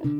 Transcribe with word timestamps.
Hallo! 0.00 0.08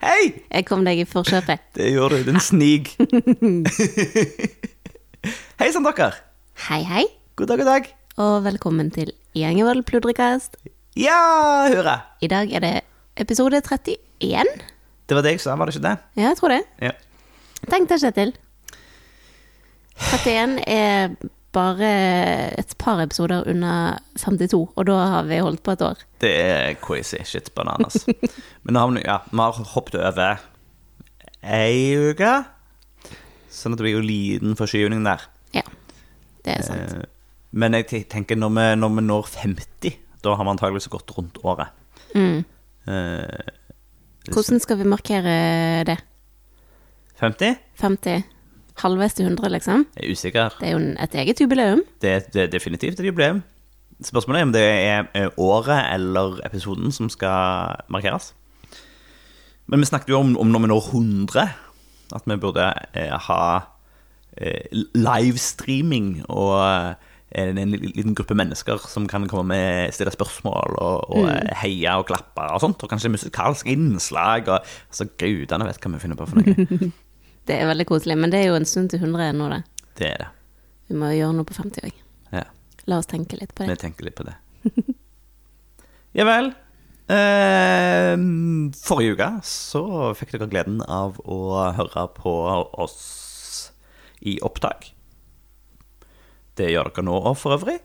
Hei! 0.00 0.32
Jeg 0.50 0.66
kom 0.68 0.84
deg 0.86 0.98
i 1.02 1.04
forkjøpet. 1.04 1.58
Det 1.74 1.90
gjør 1.90 2.08
du, 2.14 2.22
din 2.30 2.38
snig. 2.38 2.94
Hei 5.58 5.74
sann, 5.74 5.82
dere. 5.82 6.14
Hei, 6.68 6.82
hei, 6.86 7.06
God 7.34 7.50
dag, 7.50 7.58
god 7.58 7.66
dag. 7.74 7.99
Og 8.20 8.42
velkommen 8.44 8.90
til 8.92 9.14
Gjengevold 9.36 9.86
pludrekast. 9.88 10.58
Ja, 10.98 11.70
hurra. 11.72 11.96
I 12.20 12.28
dag 12.28 12.50
er 12.52 12.60
det 12.64 12.72
episode 13.16 13.62
31. 13.64 14.50
Det 15.08 15.16
var 15.16 15.24
det 15.24 15.32
jeg 15.32 15.40
sa, 15.40 15.54
var 15.56 15.70
det 15.70 15.76
ikke 15.76 15.86
det? 15.86 15.96
Ja, 16.18 16.26
jeg 16.28 16.36
tror 16.36 16.52
det. 16.52 16.58
Ja. 16.84 16.90
Tenk 17.70 17.88
deg, 17.88 18.02
Kjetil. 18.02 18.32
31 20.10 20.58
er 20.68 21.14
bare 21.56 21.92
et 22.60 22.74
par 22.80 23.00
episoder 23.02 23.48
unna 23.48 23.96
52, 24.20 24.58
og 24.68 24.86
da 24.90 24.98
har 25.14 25.30
vi 25.30 25.38
holdt 25.40 25.62
på 25.64 25.72
et 25.78 25.84
år. 25.86 26.02
Det 26.20 26.32
er 26.42 26.76
crazy 26.82 27.22
shit 27.24 27.48
bananas. 27.56 28.04
Men 28.64 28.76
nå 28.76 28.82
har 28.82 28.92
vi, 28.96 29.04
ja, 29.06 29.16
vi 29.30 29.40
har 29.40 29.62
hoppet 29.72 29.96
over 29.96 30.44
ei 31.40 32.10
uke, 32.10 32.34
sånn 33.48 33.72
at 33.72 33.80
det 33.80 33.88
blir 33.88 33.96
jo 33.96 34.04
liten 34.04 34.60
forskyvning 34.60 35.08
der. 35.08 35.24
Ja, 35.56 35.64
det 36.44 36.58
er 36.58 36.68
sant. 36.68 36.94
Eh, 37.00 37.08
Men 37.52 37.74
jeg 37.74 38.06
tenker 38.10 38.38
når 38.38 38.52
vi, 38.54 38.66
når 38.78 38.92
vi 38.96 39.04
når 39.06 39.30
50, 39.42 39.96
da 40.24 40.34
har 40.36 40.46
vi 40.46 40.52
antakeligvis 40.52 40.90
gått 40.92 41.10
rundt 41.16 41.40
året. 41.42 41.72
Mm. 42.14 42.44
Eh, 42.86 43.54
Hvordan 44.30 44.60
skal 44.62 44.78
vi 44.78 44.86
markere 44.88 45.34
det? 45.88 45.96
50? 47.20 47.56
50? 47.80 48.22
Halvveis 48.80 49.14
til 49.14 49.26
100, 49.26 49.48
liksom? 49.52 49.86
Jeg 49.96 50.06
er 50.06 50.12
usikker. 50.12 50.56
Det 50.60 50.68
er 50.68 50.76
jo 50.76 50.84
et 51.04 51.16
eget 51.22 51.40
jubileum. 51.40 51.82
Det, 52.00 52.12
det 52.32 52.42
er 52.42 52.52
definitivt 52.52 53.00
et 53.00 53.06
jubileum. 53.06 53.42
Spørsmålet 54.04 54.40
er 54.40 54.46
om 54.46 54.52
det 54.54 54.62
er 54.64 55.08
eh, 55.14 55.28
året 55.36 55.90
eller 55.94 56.38
episoden 56.46 56.92
som 56.92 57.10
skal 57.12 57.82
markeres. 57.92 58.32
Men 59.66 59.82
vi 59.82 59.90
snakket 59.90 60.14
jo 60.14 60.22
om, 60.22 60.32
om 60.40 60.46
når 60.46 60.64
vi 60.64 60.70
når 60.70 60.86
100, 60.86 61.48
at 62.14 62.22
vi 62.26 62.36
burde 62.40 62.72
eh, 62.94 63.12
ha 63.28 63.42
eh, 64.38 64.80
livestreaming 64.94 66.24
og 66.28 66.94
en, 67.30 67.58
en 67.58 67.70
liten 67.70 68.16
gruppe 68.18 68.34
mennesker 68.34 68.80
som 68.90 69.06
kan 69.10 69.28
komme 69.30 69.54
med 69.54 69.94
stille 69.94 70.10
spørsmål 70.14 70.78
og, 70.82 71.04
og 71.14 71.28
mm. 71.28 71.52
heie 71.62 71.92
og 71.94 72.08
klappe 72.08 72.46
og 72.54 72.62
sånt. 72.64 72.82
Og 72.82 72.90
kanskje 72.90 73.12
musikalske 73.12 73.70
innslag. 73.70 74.50
Og, 74.50 74.72
altså, 74.90 75.06
Gudene 75.20 75.68
vet 75.68 75.80
hva 75.82 75.92
vi 75.94 76.02
finner 76.02 76.18
på 76.18 76.28
for 76.30 76.42
noe. 76.42 76.90
Det 77.48 77.56
er 77.56 77.66
veldig 77.66 77.86
koselig, 77.88 78.14
men 78.20 78.30
det 78.30 78.42
er 78.44 78.50
jo 78.50 78.58
en 78.60 78.66
stund 78.68 78.92
til 78.92 79.00
100 79.00 79.32
nå, 79.34 79.46
det. 79.50 79.86
Det 79.98 80.06
er 80.06 80.18
det. 80.20 80.26
Vi 80.90 80.98
må 81.00 81.08
gjøre 81.16 81.34
noe 81.34 81.48
på 81.48 81.56
50 81.56 81.86
òg. 81.88 81.96
Ja. 82.36 82.44
La 82.86 82.98
oss 83.00 83.08
tenke 83.10 83.38
litt 83.40 83.54
på 83.56 83.64
det. 83.64 83.72
Vi 83.72 83.80
tenker 83.80 84.06
litt 84.06 84.14
på 84.20 84.26
det. 84.28 84.36
ja 86.18 86.26
vel. 86.28 86.52
Eh, 87.10 88.12
forrige 88.84 89.16
uke 89.16 89.30
så 89.48 89.82
fikk 90.20 90.36
dere 90.36 90.50
gleden 90.52 90.78
av 90.84 91.18
å 91.24 91.40
høre 91.80 92.06
på 92.14 92.36
oss 92.84 93.00
i 94.20 94.36
opptak. 94.46 94.92
Det 96.60 96.68
gjør 96.68 96.90
dere 96.90 97.06
nå 97.06 97.16
òg, 97.20 97.36
for 97.40 97.56
øvrig. 97.56 97.78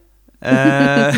Eh, 0.44 1.16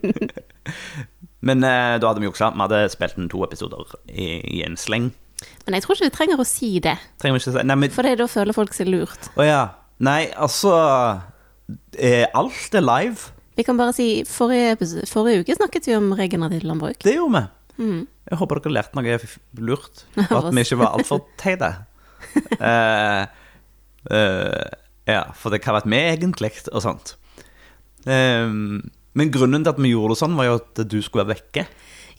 men 1.48 1.66
eh, 1.66 1.96
da 1.98 2.12
hadde 2.12 2.22
vi 2.22 2.28
juksa. 2.28 2.52
Vi 2.54 2.62
hadde 2.62 2.84
spilt 2.92 3.18
inn 3.18 3.30
to 3.32 3.42
episoder 3.46 3.96
i, 4.06 4.38
i 4.60 4.62
en 4.66 4.78
sleng. 4.78 5.10
Men 5.66 5.76
jeg 5.76 5.84
tror 5.84 5.96
ikke 5.96 6.08
vi 6.10 6.14
trenger 6.14 6.40
å 6.42 6.44
si 6.44 6.70
det, 6.84 6.96
Trenger 7.20 7.38
vi 7.38 7.40
ikke 7.40 7.52
å 7.52 7.54
si 7.54 7.62
Nei, 7.64 7.76
men 7.80 7.92
for 7.94 8.04
det, 8.04 8.18
da 8.20 8.26
føler 8.28 8.56
folk 8.56 8.74
seg 8.76 8.90
lurt. 8.92 9.30
Å 9.40 9.46
ja. 9.46 9.60
Nei, 10.04 10.22
altså 10.36 10.72
eh, 11.96 12.26
Alt 12.36 12.76
er 12.76 12.84
live. 12.84 13.32
Vi 13.56 13.64
kan 13.66 13.80
bare 13.80 13.94
si 13.96 14.22
forrige, 14.28 14.76
forrige 15.08 15.44
uke 15.44 15.56
snakket 15.56 15.88
vi 15.90 15.96
om 15.96 16.12
regenerativt 16.16 16.68
landbruk. 16.68 17.00
Det 17.04 17.16
gjorde 17.16 17.40
vi. 17.40 17.46
Mm. 17.80 18.00
Jeg 18.30 18.38
håper 18.40 18.60
dere 18.60 18.74
lærte 18.76 18.96
noe 18.96 19.16
lurt, 19.64 20.04
og 20.28 20.36
at 20.38 20.50
vi 20.54 20.64
ikke 20.64 20.78
var 20.80 20.94
altfor 20.96 21.24
teite. 21.40 21.72
uh, 22.60 23.24
eh, 24.16 24.68
ja, 25.10 25.24
for 25.36 25.52
det 25.52 25.62
hva 25.64 25.78
vet 25.78 25.88
vi 25.90 26.00
egentlig, 26.00 26.52
og 26.72 26.84
sånt. 26.84 27.16
Um, 28.06 28.90
men 29.18 29.32
grunnen 29.34 29.64
til 29.64 29.74
at 29.74 29.80
vi 29.80 29.92
gjorde 29.92 30.14
det 30.14 30.22
sånn, 30.22 30.38
var 30.38 30.48
jo 30.48 30.60
at 30.60 30.84
du 30.88 31.00
skulle 31.02 31.26
være 31.26 31.38
vekke. 31.40 31.66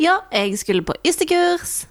Ja, 0.01 0.19
jeg 0.33 0.59
skulle 0.59 0.85
på 0.85 0.95
ystekurs. 1.07 1.85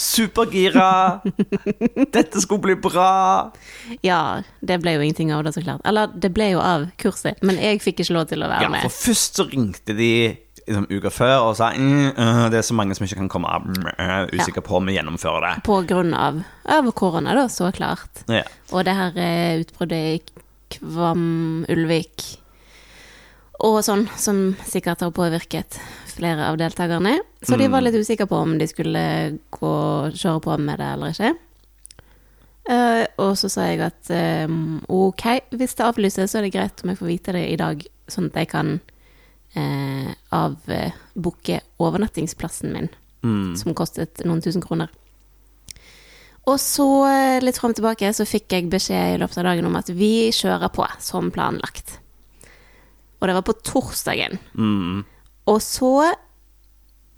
Supergira! 0.00 1.20
Dette 2.14 2.40
skulle 2.40 2.62
bli 2.62 2.76
bra! 2.78 3.50
Ja, 4.06 4.42
det 4.62 4.78
ble 4.82 4.94
jo 4.96 5.02
ingenting 5.04 5.32
av 5.34 5.42
det, 5.44 5.54
så 5.56 5.64
klart. 5.64 5.82
Eller, 5.84 6.12
det 6.14 6.30
ble 6.34 6.52
jo 6.54 6.62
av 6.62 6.86
kurset, 7.00 7.42
men 7.46 7.58
jeg 7.60 7.82
fikk 7.84 8.04
ikke 8.04 8.16
lov 8.16 8.30
til 8.30 8.46
å 8.46 8.50
være 8.50 8.68
Ja, 8.68 8.70
med. 8.72 8.86
for 8.86 9.10
først 9.10 9.40
så 9.40 9.46
ringte 9.50 9.96
de 9.98 10.12
liksom, 10.70 10.86
uka 10.90 11.12
før 11.12 11.48
og 11.48 11.56
sa 11.58 11.72
mm, 11.74 12.14
uh, 12.16 12.44
det 12.52 12.60
er 12.60 12.66
så 12.66 12.76
mange 12.78 12.96
som 12.96 13.06
ikke 13.06 13.18
kan 13.24 13.32
komme. 13.32 13.50
Mm, 13.66 13.90
øh, 13.92 14.30
usikker 14.38 14.64
på 14.64 14.78
om 14.78 14.88
vi 14.88 14.96
gjennomfører 14.96 15.46
det. 15.48 15.54
På 15.66 15.80
grunn 15.88 16.14
av, 16.14 16.42
av 16.70 16.92
korona, 16.96 17.34
da, 17.36 17.48
så 17.52 17.72
klart. 17.74 18.24
Ja. 18.30 18.46
Og 18.70 18.86
det 18.86 18.94
her 18.96 19.18
eh, 19.18 19.60
utbruddet 19.64 20.00
i 20.14 20.39
Kvam, 20.70 21.66
Ulvik 21.70 22.24
og 23.60 23.82
sånn, 23.84 24.06
som 24.16 24.54
sikkert 24.64 25.02
har 25.04 25.12
påvirket 25.12 25.76
flere 26.14 26.48
av 26.48 26.56
deltakerne. 26.60 27.18
Så 27.44 27.58
de 27.60 27.68
var 27.68 27.84
litt 27.84 27.96
usikre 27.96 28.26
på 28.28 28.38
om 28.40 28.56
de 28.60 28.68
skulle 28.68 29.02
gå 29.52 29.70
og 29.70 30.16
kjøre 30.16 30.42
på 30.46 30.56
med 30.64 30.80
det 30.80 30.88
eller 30.94 31.14
ikke. 31.14 31.32
Uh, 32.70 33.04
og 33.20 33.34
så 33.40 33.48
sa 33.50 33.66
jeg 33.66 33.80
at 33.82 34.10
eh, 34.14 34.50
ok, 34.92 35.24
hvis 35.56 35.74
det 35.78 35.86
avlyses, 35.86 36.30
så 36.30 36.38
er 36.38 36.46
det 36.46 36.54
greit 36.54 36.82
om 36.84 36.92
jeg 36.92 37.00
får 37.00 37.08
vite 37.08 37.34
det 37.34 37.44
i 37.48 37.58
dag, 37.58 37.82
sånn 38.12 38.28
at 38.30 38.36
jeg 38.38 38.50
kan 38.52 38.74
uh, 39.56 40.10
avbooke 40.36 41.60
overnattingsplassen 41.82 42.76
min, 42.76 42.90
som 43.58 43.74
kostet 43.76 44.22
noen 44.24 44.44
tusen 44.44 44.62
kroner. 44.64 44.92
Og 46.50 46.58
så, 46.58 46.86
eh, 47.06 47.40
litt 47.44 47.58
fram 47.60 47.74
tilbake, 47.76 48.10
så 48.14 48.26
fikk 48.26 48.56
jeg 48.56 48.70
beskjed 48.72 49.14
i 49.14 49.18
løpet 49.22 49.38
av 49.38 49.50
dagen 49.50 49.68
om 49.68 49.76
at 49.78 49.90
vi 49.94 50.30
kjører 50.34 50.72
på 50.74 50.86
som 50.98 51.30
planlagt. 51.30 51.98
Og 53.20 53.28
det 53.28 53.36
var 53.36 53.46
på 53.46 53.58
torsdagen. 53.62 54.38
Mm. 54.56 55.04
Og 55.46 55.62
så 55.62 56.14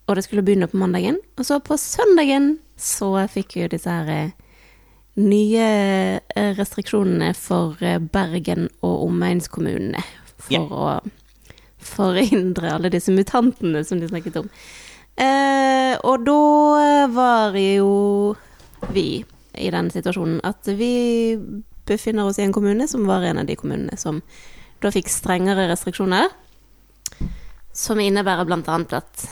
Og 0.08 0.16
det 0.16 0.24
skulle 0.24 0.42
begynne 0.42 0.66
på 0.66 0.76
mandagen. 0.76 1.16
Og 1.38 1.46
så 1.46 1.60
på 1.62 1.78
søndagen 1.78 2.58
så 2.76 3.28
fikk 3.30 3.54
vi 3.54 3.60
jo 3.62 3.68
disse 3.70 3.88
her 3.88 4.08
eh, 4.10 4.32
nye 5.14 5.66
eh, 6.18 6.54
restriksjonene 6.58 7.30
for 7.38 7.78
Bergen 8.12 8.66
og 8.82 9.06
omegnskommunene. 9.06 10.02
For 10.42 10.52
yeah. 10.52 10.66
å 10.66 11.00
forhindre 11.78 12.74
alle 12.74 12.90
disse 12.90 13.14
mutantene 13.14 13.84
som 13.86 14.02
de 14.02 14.10
snakket 14.10 14.40
om. 14.42 14.50
Eh, 15.16 15.94
og 16.02 16.26
da 16.26 17.06
var 17.14 17.56
jo 17.56 18.34
vi 18.90 19.24
i 19.52 19.70
den 19.70 19.90
situasjonen 19.92 20.40
at 20.46 20.68
vi 20.78 21.36
befinner 21.86 22.30
oss 22.30 22.38
i 22.38 22.46
en 22.46 22.54
kommune 22.54 22.88
som 22.88 23.06
var 23.06 23.24
en 23.26 23.42
av 23.42 23.46
de 23.46 23.56
kommunene 23.58 23.96
som 24.00 24.22
da 24.82 24.90
fikk 24.90 25.10
strengere 25.12 25.68
restriksjoner. 25.70 26.30
Som 27.72 28.00
innebærer 28.02 28.50
annet 28.50 28.92
at 28.98 29.24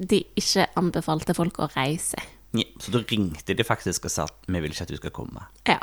de 0.00 0.22
ikke 0.38 0.66
anbefalte 0.80 1.36
folk 1.36 1.60
å 1.60 1.70
reise. 1.76 2.18
Ja, 2.56 2.66
så 2.82 2.92
da 2.94 3.02
ringte 3.06 3.54
de 3.54 3.66
faktisk 3.66 4.08
og 4.08 4.12
sa 4.12 4.26
at 4.26 4.48
vi 4.48 4.60
vil 4.60 4.72
ikke 4.74 4.86
at 4.88 4.92
du 4.92 4.98
skal 4.98 5.14
komme. 5.14 5.46
Ja. 5.68 5.78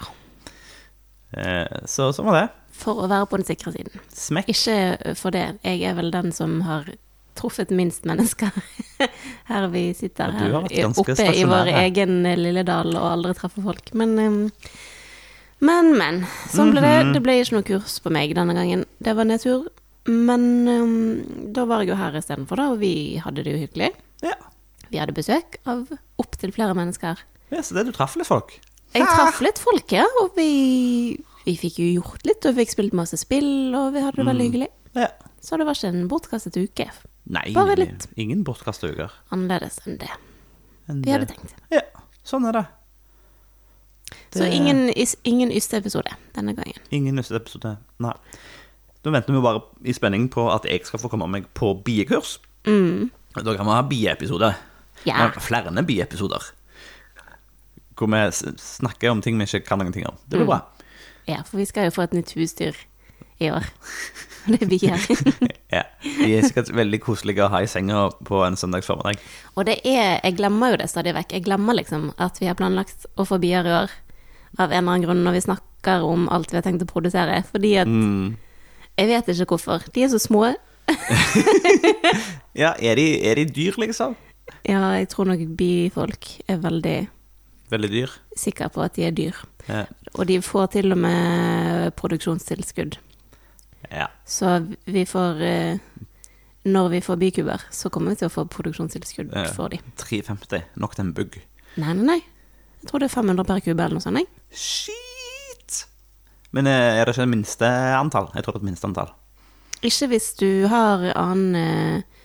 Eh, 1.32 1.84
så 1.88 2.10
sånn 2.16 2.28
var 2.28 2.42
det. 2.42 2.48
For 2.78 3.04
å 3.04 3.10
være 3.10 3.30
på 3.30 3.40
den 3.40 3.48
sikre 3.48 3.74
siden. 3.74 4.04
Smekk. 4.14 4.52
Ikke 4.52 5.16
for 5.18 5.34
det. 5.34 5.46
Jeg 5.64 5.86
er 5.88 5.96
vel 5.98 6.12
den 6.14 6.34
som 6.36 6.60
har 6.68 6.90
truffet 7.38 7.70
minst 7.76 8.04
mennesker 8.10 8.52
her 9.52 9.68
vi 9.74 9.86
sitter 9.98 10.34
her 10.36 10.56
oppe 10.60 11.28
i 11.32 11.44
vår 11.48 11.72
egen 11.86 12.20
lille 12.42 12.64
dal 12.68 12.92
og 12.98 13.08
aldri 13.14 13.34
treffer 13.38 13.64
folk. 13.66 13.94
Men, 13.98 14.16
men, 15.60 15.92
men. 15.98 16.22
Sånn 16.54 16.72
ble 16.74 16.84
det. 16.84 16.94
Mhm. 17.06 17.14
Det 17.16 17.24
ble 17.26 17.38
ikke 17.42 17.58
noe 17.58 17.68
kurs 17.68 17.98
på 18.04 18.12
meg 18.14 18.34
denne 18.38 18.54
gangen. 18.58 18.86
Det 19.04 19.16
var 19.18 19.26
nedtur. 19.30 19.68
Men 20.08 20.44
da 21.56 21.66
var 21.68 21.82
jeg 21.84 21.92
jo 21.92 21.98
her 22.00 22.16
istedenfor, 22.16 22.60
da, 22.62 22.70
og 22.72 22.80
vi 22.80 22.94
hadde 23.24 23.44
det 23.44 23.56
jo 23.56 23.64
hyggelig. 23.66 23.90
Ja. 24.24 24.38
Vi 24.88 25.02
hadde 25.02 25.16
besøk 25.18 25.58
av 25.68 25.90
opptil 26.22 26.54
flere 26.56 26.76
mennesker. 26.78 27.20
ja, 27.52 27.60
så 27.64 27.76
det 27.76 27.88
du 27.90 27.92
traff 27.96 28.16
litt 28.16 28.30
folk. 28.30 28.54
Jeg 28.96 29.04
traff 29.04 29.42
litt 29.44 29.60
folk, 29.60 29.92
ja, 29.92 30.06
og 30.22 30.32
vi, 30.40 31.18
vi 31.44 31.58
fikk 31.60 31.82
jo 31.84 31.90
gjort 32.00 32.24
litt, 32.26 32.46
og 32.48 32.56
vi 32.56 32.64
fikk 32.64 32.72
spilt 32.78 32.96
masse 32.96 33.20
spill, 33.20 33.76
og 33.76 33.92
vi 33.98 34.00
hadde 34.06 34.16
det 34.16 34.24
Mm. 34.26 34.32
veldig 34.32 34.46
hyggelig. 34.48 34.70
Ja. 34.96 35.10
Så 35.44 35.58
det 35.60 35.68
var 35.68 35.76
ikke 35.76 35.92
en 35.92 36.08
bortkastet 36.08 36.56
uke. 36.56 36.88
Nei, 37.30 37.52
Bare 37.54 37.76
litt. 37.76 38.08
ingen 38.16 38.44
bortkasta 38.48 38.88
uker. 38.88 39.12
Annerledes 39.36 39.80
enn 39.86 39.98
det 40.00 40.10
enn 40.88 41.02
vi 41.04 41.12
hadde 41.12 41.26
det. 41.28 41.36
tenkt. 41.36 41.54
Ja, 41.74 41.82
sånn 42.24 42.46
er 42.48 42.54
det. 42.54 42.66
Så 44.32 44.40
Det- 44.46 44.54
ingen, 44.54 44.90
is- 44.90 45.18
ingen 45.26 45.52
ysteepisode 45.52 46.14
denne 46.34 46.54
gangen. 46.56 46.80
Ingen 46.92 47.16
neste 47.16 47.36
episode. 47.36 47.78
Nei. 48.00 48.14
Da 49.04 49.12
venter 49.12 49.34
vi 49.34 49.42
bare 49.42 49.62
i 49.84 49.92
spenning 49.94 50.30
på 50.30 50.50
at 50.54 50.64
jeg 50.64 50.86
skal 50.86 51.00
få 51.00 51.10
komme 51.10 51.28
meg 51.30 51.54
på 51.54 51.74
biekurs. 51.84 52.38
Mm. 52.66 53.12
Da 53.36 53.56
kan 53.56 53.66
vi 53.66 53.72
ha 53.72 53.82
bieepisode. 53.82 54.56
Ja. 55.06 55.18
Ja, 55.18 55.30
Flere 55.40 55.84
bieepisoder. 55.84 56.52
Hvor 57.96 58.08
vi 58.08 58.28
s- 58.32 58.44
snakker 58.78 59.10
om 59.12 59.22
ting 59.22 59.38
vi 59.38 59.44
ikke 59.46 59.66
kan 59.66 59.80
noen 59.80 59.92
ting 59.94 60.06
om. 60.08 60.16
Det 60.30 60.40
blir 60.40 60.46
bra. 60.48 60.62
ja, 61.28 61.42
for 61.44 61.58
vi 61.58 61.66
skal 61.66 61.84
jo 61.86 61.90
få 61.92 62.04
et 62.04 62.14
nytt 62.14 62.32
husdyr 62.34 62.74
i 63.40 63.50
år. 63.54 63.66
Det 64.48 64.62
er 64.64 64.96
her. 64.96 65.02
Ja. 65.78 65.82
De 66.02 66.30
er 66.38 66.46
sikkert 66.48 66.70
veldig 66.72 67.02
koselige 67.04 67.44
å 67.44 67.50
ha 67.52 67.60
i 67.60 67.68
senga 67.68 68.06
på 68.24 68.38
en 68.46 68.56
søndags 68.56 68.88
formiddag. 68.88 69.20
Og 69.60 69.66
det 69.68 69.82
er 69.84 70.22
Jeg 70.24 70.38
glemmer 70.38 70.72
jo 70.72 70.78
det 70.80 70.88
stadig 70.88 71.12
vekk. 71.18 71.34
Jeg 71.36 71.44
glemmer 71.44 71.76
liksom 71.76 72.14
at 72.24 72.40
vi 72.40 72.48
har 72.48 72.56
planlagt 72.56 73.04
å 73.20 73.26
få 73.28 73.36
bier 73.44 73.68
i 73.68 73.74
år. 73.82 73.92
Av 74.58 74.72
en 74.72 74.78
eller 74.78 74.94
annen 74.94 75.04
grunn 75.04 75.24
når 75.26 75.36
vi 75.36 75.42
snakker 75.50 76.06
om 76.08 76.30
alt 76.32 76.54
vi 76.54 76.62
har 76.62 76.64
tenkt 76.64 76.86
å 76.86 76.88
produsere. 76.88 77.42
Fordi 77.52 77.74
at 77.84 77.88
Mm. 77.92 78.38
Jeg 78.98 79.08
vet 79.12 79.28
ikke 79.36 79.46
hvorfor. 79.58 79.84
De 79.94 80.04
er 80.04 80.10
så 80.16 80.18
små. 80.24 80.54
Ja, 82.58 82.72
er 82.82 82.96
de, 82.98 83.06
er 83.30 83.36
de 83.38 83.46
dyr, 83.54 83.76
liksom? 83.78 84.16
Ja, 84.66 84.94
jeg 84.98 85.10
tror 85.12 85.28
nok 85.30 85.44
bifolk 85.60 86.30
er 86.50 86.58
veldig 86.64 86.96
Veldig 87.70 87.90
dyr. 87.92 88.14
sikre 88.40 88.70
på 88.72 88.82
at 88.82 88.96
de 88.96 89.04
er 89.06 89.12
dyr. 89.12 89.36
Ja. 89.68 89.84
Og 90.16 90.26
de 90.30 90.40
får 90.42 90.72
til 90.78 90.92
og 90.96 90.98
med 91.04 91.92
produksjonstilskudd. 92.00 92.96
Ja. 93.92 94.08
Så 94.28 94.54
vi 94.86 95.06
får 95.08 95.42
eh, 95.46 95.78
Når 96.68 96.90
vi 96.92 97.02
får 97.02 97.20
bikuber, 97.22 97.62
så 97.72 97.90
kommer 97.94 98.12
vi 98.12 98.20
til 98.22 98.28
å 98.28 98.34
få 98.34 98.44
produksjonstilskudd 98.52 99.32
for 99.56 99.72
de. 99.72 99.80
350. 100.02 100.66
Nok 100.76 100.98
til 100.98 101.06
en 101.06 101.14
bugg. 101.16 101.38
Nei, 101.78 101.94
nei, 101.94 102.04
nei. 102.10 102.18
Jeg 102.82 102.90
tror 102.90 103.02
det 103.02 103.08
er 103.08 103.14
500 103.16 103.48
per 103.48 103.62
kube 103.64 103.84
eller 103.86 103.96
noe 103.96 104.04
sånt. 104.04 104.20
Jeg. 104.20 104.28
Shit! 104.52 105.78
Men 106.56 106.68
eh, 106.68 106.98
er 107.00 107.06
det 107.08 107.14
ikke 107.16 107.24
det 107.24 107.34
minste 107.38 107.70
antall? 107.96 108.28
Jeg 108.36 108.44
tror 108.44 108.58
det 108.58 108.62
er 108.62 108.66
et 108.66 108.70
minste 108.72 108.90
antall. 108.90 109.14
Ikke 109.88 110.10
hvis 110.12 110.32
du 110.40 110.50
har 110.72 111.04
annen 111.14 111.56
eh, 111.56 112.17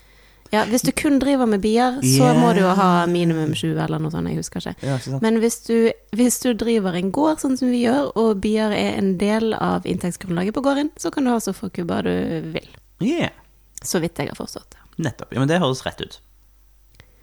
Ja, 0.52 0.66
hvis 0.68 0.84
du 0.84 0.90
kun 0.92 1.16
driver 1.16 1.48
med 1.48 1.62
bier, 1.64 1.94
så 2.04 2.34
må 2.36 2.50
du 2.52 2.60
jo 2.60 2.72
ha 2.76 3.06
minimum 3.08 3.54
20 3.56 3.78
eller 3.86 4.02
noe 4.02 4.12
sånt, 4.12 4.28
jeg 4.28 4.36
husker 4.36 4.60
ikke. 4.60 4.84
Ja, 4.84 4.98
ikke? 5.00 5.20
Men 5.24 5.38
hvis 5.40 5.62
du, 5.64 5.76
hvis 6.12 6.36
du 6.42 6.50
driver 6.60 6.98
en 6.98 7.08
gård 7.14 7.40
sånn 7.40 7.56
som 7.56 7.70
vi 7.72 7.80
gjør, 7.86 8.10
og 8.20 8.42
bier 8.44 8.74
er 8.76 8.98
en 8.98 9.14
del 9.20 9.56
av 9.56 9.88
inntektsgrunnlaget 9.88 10.52
på 10.52 10.64
gården, 10.66 10.90
så 11.00 11.08
kan 11.14 11.24
du 11.24 11.32
ha 11.32 11.38
så 11.40 11.54
få 11.56 11.70
kubber 11.72 12.04
du 12.04 12.50
vil. 12.52 12.68
Yeah. 13.00 13.32
Så 13.80 14.02
vidt 14.04 14.20
jeg 14.20 14.28
har 14.28 14.36
forstått 14.36 14.76
det. 14.76 14.82
Nettopp. 15.08 15.32
Ja, 15.32 15.40
men 15.40 15.48
det 15.48 15.62
høres 15.62 15.80
rett 15.86 16.02
ut. 16.04 16.18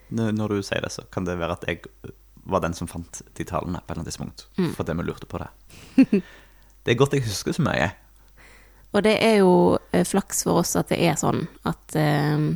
Når 0.10 0.56
du 0.56 0.64
sier 0.66 0.82
det, 0.82 0.90
så 0.90 1.06
kan 1.14 1.28
det 1.28 1.38
være 1.38 1.60
at 1.60 1.68
jeg 1.70 1.84
var 2.50 2.64
den 2.64 2.74
som 2.74 2.90
fant 2.90 3.22
de 3.38 3.46
tallene 3.46 3.78
på 3.78 3.92
et 3.92 3.94
eller 3.94 4.02
annet 4.02 4.10
tidspunkt. 4.10 4.48
For 4.74 4.88
det 4.88 4.96
vi 4.98 5.06
lurte 5.06 5.30
på 5.30 5.38
det. 5.38 5.52
det 6.84 6.96
er 6.96 6.98
godt 6.98 7.14
jeg 7.14 7.28
husker 7.28 7.54
så 7.54 7.68
mye. 7.68 7.92
Og 8.90 9.06
det 9.06 9.20
er 9.22 9.44
jo 9.44 9.54
eh, 9.94 10.02
flaks 10.08 10.42
for 10.48 10.64
oss 10.64 10.74
at 10.80 10.90
det 10.90 10.98
er 11.06 11.14
sånn 11.20 11.44
at 11.70 11.94
eh, 12.00 12.50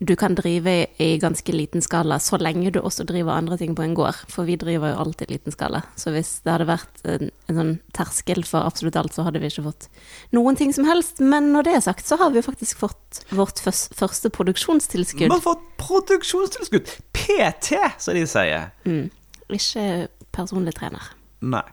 du 0.00 0.14
kan 0.16 0.34
drive 0.34 0.72
i, 0.96 1.18
ganske 1.20 1.52
liten 1.52 1.82
skala 1.84 2.16
så 2.22 2.38
lenge 2.40 2.70
du 2.72 2.78
også 2.80 3.04
driver 3.04 3.36
andre 3.36 3.58
ting 3.60 3.74
på 3.76 3.84
en 3.84 3.94
gård. 3.94 4.16
For 4.32 4.48
vi 4.48 4.56
driver 4.60 4.94
jo 4.94 5.00
alltid 5.02 5.28
i 5.28 5.34
liten 5.34 5.52
skala. 5.52 5.82
Så 6.00 6.14
hvis 6.14 6.38
det 6.44 6.54
hadde 6.54 6.68
vært 6.70 7.02
en, 7.04 7.28
en 7.50 7.58
sånn 7.58 7.74
terskel 7.96 8.40
for 8.48 8.64
absolutt 8.64 8.96
alt, 8.96 9.12
så 9.12 9.26
hadde 9.26 9.42
vi 9.42 9.50
ikke 9.52 9.66
fått 9.68 9.90
noen 10.36 10.56
ting 10.56 10.72
som 10.72 10.88
helst. 10.88 11.20
Men 11.20 11.50
når 11.52 11.68
det 11.68 11.74
er 11.76 11.84
sagt, 11.84 12.08
så 12.08 12.16
har 12.20 12.32
vi 12.32 12.40
jo 12.40 12.46
faktisk 12.48 12.80
fått 12.80 13.22
vårt 13.36 13.60
første 13.60 13.98
første 14.00 14.32
Vi 15.28 15.28
har 15.28 15.44
fått 15.44 15.66
produksjonstilskudd! 15.80 16.94
PT, 17.12 17.76
som 18.00 18.16
de 18.16 18.24
sier. 18.28 18.70
Mm. 18.88 19.10
Ikke 19.52 19.84
personlig 20.32 20.78
trener. 20.80 21.12
Nei. 21.44 21.66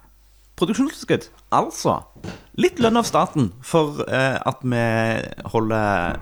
Produksjonstilskudd. 0.59 1.29
Altså 1.55 2.01
litt 2.57 2.79
lønn 2.81 2.97
av 2.97 3.05
staten 3.07 3.51
for 3.65 4.01
eh, 4.09 4.37
at 4.41 4.63
vi 4.65 4.83
holder, 5.53 6.17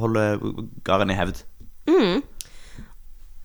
holder 0.00 0.40
gården 0.86 1.12
i 1.12 1.18
hevd. 1.18 1.42
Mm. 1.90 2.22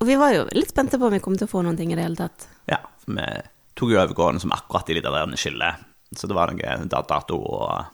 Og 0.02 0.08
vi 0.10 0.18
var 0.18 0.34
jo 0.34 0.46
litt 0.58 0.72
spente 0.74 0.98
på 0.98 1.08
om 1.08 1.14
vi 1.14 1.22
kom 1.22 1.36
til 1.38 1.46
å 1.48 1.52
få 1.52 1.62
noen 1.66 1.78
ting 1.78 1.92
i 1.94 1.98
det 1.98 2.06
hele 2.08 2.18
tatt. 2.18 2.48
Ja, 2.72 2.80
for 3.04 3.18
vi 3.20 3.28
tok 3.78 3.94
jo 3.94 4.00
over 4.02 4.18
gården 4.18 4.42
som 4.44 4.54
akkurat 4.56 4.90
i 4.90 4.98
det 4.98 5.06
der 5.06 5.36
skillet. 5.40 5.84
Så 6.18 6.28
det 6.28 6.36
var 6.36 6.52
noe 6.52 6.78
dato 6.92 7.38
og 7.38 7.86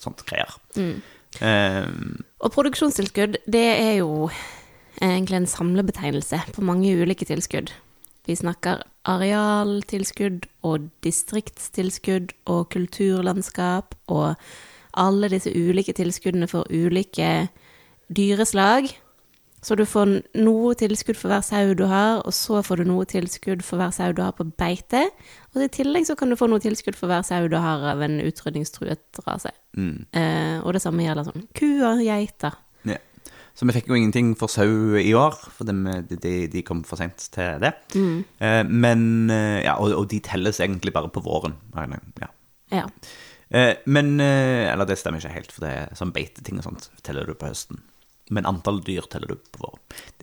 sånt 0.00 0.24
greier. 0.26 0.56
Eh, 0.80 1.84
Og 2.40 2.54
produksjonstilskudd, 2.54 3.36
det 3.46 3.66
er 3.76 3.92
jo 4.00 4.30
egentlig 5.00 5.36
en 5.42 5.46
samlebetegnelse 5.52 6.40
på 6.56 6.64
mange 6.66 6.90
ulike 6.96 7.28
tilskudd. 7.28 7.70
Vi 8.26 8.34
snakker 8.36 8.82
arealtilskudd 9.08 10.48
og 10.66 10.90
distriktstilskudd 11.04 12.34
og 12.50 12.68
kulturlandskap 12.74 13.94
og 14.12 14.34
alle 14.98 15.30
disse 15.30 15.52
ulike 15.54 15.94
tilskuddene 15.96 16.48
for 16.50 16.66
ulike 16.70 17.48
dyreslag. 18.10 18.90
Så 19.60 19.76
du 19.76 19.82
får 19.84 20.08
noe 20.40 20.70
tilskudd 20.80 21.18
for 21.20 21.28
hver 21.28 21.42
sau 21.44 21.74
du 21.76 21.82
har, 21.84 22.22
og 22.24 22.32
så 22.32 22.62
får 22.64 22.80
du 22.80 22.86
noe 22.88 23.04
tilskudd 23.04 23.60
for 23.66 23.76
hver 23.76 23.90
sau 23.92 24.14
du 24.16 24.22
har 24.24 24.32
på 24.38 24.46
beite. 24.56 25.02
Og 25.52 25.66
i 25.66 25.68
tillegg 25.68 26.06
så 26.08 26.16
kan 26.16 26.32
du 26.32 26.36
få 26.40 26.48
noe 26.48 26.62
tilskudd 26.64 26.96
for 26.96 27.12
hver 27.12 27.26
sau 27.28 27.44
du 27.52 27.58
har 27.60 27.84
av 27.92 28.00
en 28.06 28.16
utrydningstruet 28.24 29.20
rase. 29.26 29.52
Eh, 29.76 30.56
og 30.64 30.72
det 30.72 30.80
samme 30.80 31.04
gjelder 31.04 31.28
sånn 31.28 31.44
kuer, 31.54 32.00
geiter. 32.06 32.56
ja. 32.88 32.96
Så 33.52 33.66
vi 33.68 33.74
fikk 33.76 33.90
jo 33.90 33.96
ingenting 33.98 34.30
for 34.38 34.48
sau 34.48 34.96
i 34.96 35.10
år, 35.18 35.34
for 35.52 35.68
de, 35.68 35.74
de, 36.22 36.34
de 36.48 36.62
kom 36.64 36.80
for 36.86 36.96
sent 36.96 37.26
til 37.34 37.58
det. 37.60 37.74
Eh, 38.40 38.62
men 38.64 39.28
eh, 39.28 39.58
Ja, 39.66 39.74
og, 39.76 39.92
og 39.92 40.08
de 40.08 40.22
telles 40.24 40.62
egentlig 40.62 40.94
bare 40.96 41.10
på 41.12 41.20
våren. 41.26 41.58
Ja. 42.22 42.30
Ja. 42.72 42.86
Eh, 43.50 43.74
men 43.90 44.14
eh, 44.22 44.70
Eller 44.72 44.86
det 44.88 44.96
stemmer 45.02 45.20
ikke 45.20 45.34
helt, 45.36 45.52
for 45.52 45.66
det 45.66 45.74
er 45.82 45.98
sånn 45.98 46.14
beiteting 46.16 46.62
og 46.62 46.70
sånt 46.70 46.88
teller 47.04 47.28
du 47.28 47.34
på 47.36 47.50
høsten. 47.50 47.82
Men 48.30 48.46
antall 48.46 48.78
dyr 48.86 49.06
teller 49.10 49.34
du 49.34 49.40
på 49.50 49.64
våren. 49.64 49.80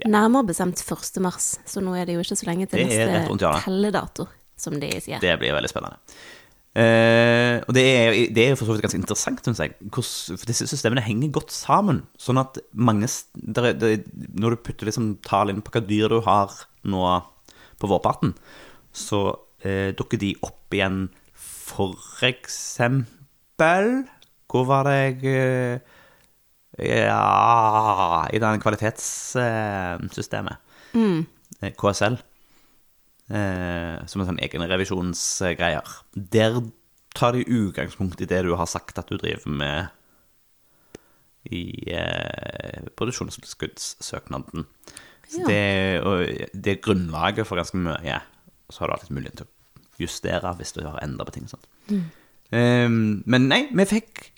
Nærmere 0.07 0.47
bestemt 0.47 0.79
1. 0.83 1.21
mars, 1.23 1.57
så 1.67 1.81
nå 1.83 1.93
er 1.99 2.07
det 2.07 2.15
jo 2.15 2.23
ikke 2.23 2.37
så 2.39 2.47
lenge 2.47 2.67
til 2.71 2.85
neste 2.87 3.63
telledato, 3.65 4.27
som 4.57 4.77
de 4.79 4.89
sier. 5.03 5.19
det 5.21 5.33
blir 5.41 5.51
veldig 5.57 5.69
spennende. 5.71 5.99
Eh, 6.77 7.57
og 7.65 7.73
det 7.73 7.83
er, 7.89 8.15
det 8.35 8.43
er 8.43 8.51
jo 8.51 8.57
for 8.59 8.69
så 8.69 8.75
vidt 8.75 8.83
ganske 8.85 8.99
interessant, 9.01 9.39
syns 9.43 9.59
jeg. 9.63 9.73
Hvordan, 9.89 10.37
for 10.37 10.45
disse 10.51 10.67
systemene 10.69 11.01
henger 11.01 11.31
godt 11.39 11.51
sammen. 11.55 12.03
Sånn 12.21 12.37
at 12.37 12.59
mange 12.77 13.09
der, 13.33 13.71
er- 13.71 13.79
der, 13.81 13.95
Når 14.37 14.53
du 14.53 14.63
putter 14.67 14.85
liksom 14.85 15.15
tall 15.25 15.49
inn 15.49 15.63
på 15.65 15.73
hva 15.73 15.81
dyr 15.87 16.13
du 16.13 16.19
har 16.27 16.53
nå 16.85 17.01
på 17.81 17.89
vårparten, 17.89 18.35
så 18.93 19.23
eh, 19.65 19.89
dukker 19.97 20.21
de 20.21 20.35
opp 20.45 20.73
igjen 20.77 21.07
for 21.37 21.97
eksempel 22.25 23.89
Hvor 24.49 24.65
var 24.69 24.87
det 24.87 24.95
jeg 24.97 25.33
eh, 25.33 25.95
Ja 26.77 28.27
I 28.33 28.39
den 28.39 28.59
kvalitetssystemet. 28.61 30.57
Mm. 30.93 31.25
KSL. 31.77 32.17
Eh, 33.27 33.97
som 34.07 34.21
en 34.23 34.27
sånn 34.29 34.39
egenrevisjonsgreier. 34.45 35.83
Der 36.15 36.61
tar 37.17 37.31
de 37.33 37.41
utgangspunkt 37.43 38.21
i 38.21 38.27
det 38.29 38.43
du 38.45 38.53
har 38.55 38.69
sagt 38.69 38.99
at 39.01 39.09
du 39.09 39.17
driver 39.17 39.49
med 39.51 39.87
i 41.49 41.63
eh, 41.95 42.81
produksjonstilskuddssøknaden. 42.99 44.65
Så 45.27 45.39
Ja. 45.41 45.45
det, 45.49 46.51
det 46.55 46.71
er 46.71 46.81
grunnlaget 46.83 47.47
for 47.47 47.55
ganske 47.59 47.75
mye. 47.79 48.21
Og 48.67 48.73
så 48.73 48.79
har 48.83 48.87
du 48.87 48.93
alltid 48.95 49.15
mulighet 49.17 49.37
til 49.41 49.47
å 49.47 49.51
justere 49.99 50.53
hvis 50.59 50.73
du 50.77 50.81
har 50.85 50.99
endret 51.03 51.27
på 51.27 51.33
ting. 51.35 51.43
og 51.47 51.49
Sånt. 51.57 51.67
Um, 52.51 53.23
men 53.27 53.47
nei, 53.49 53.67
vi 53.75 53.83
fikk 53.89 54.31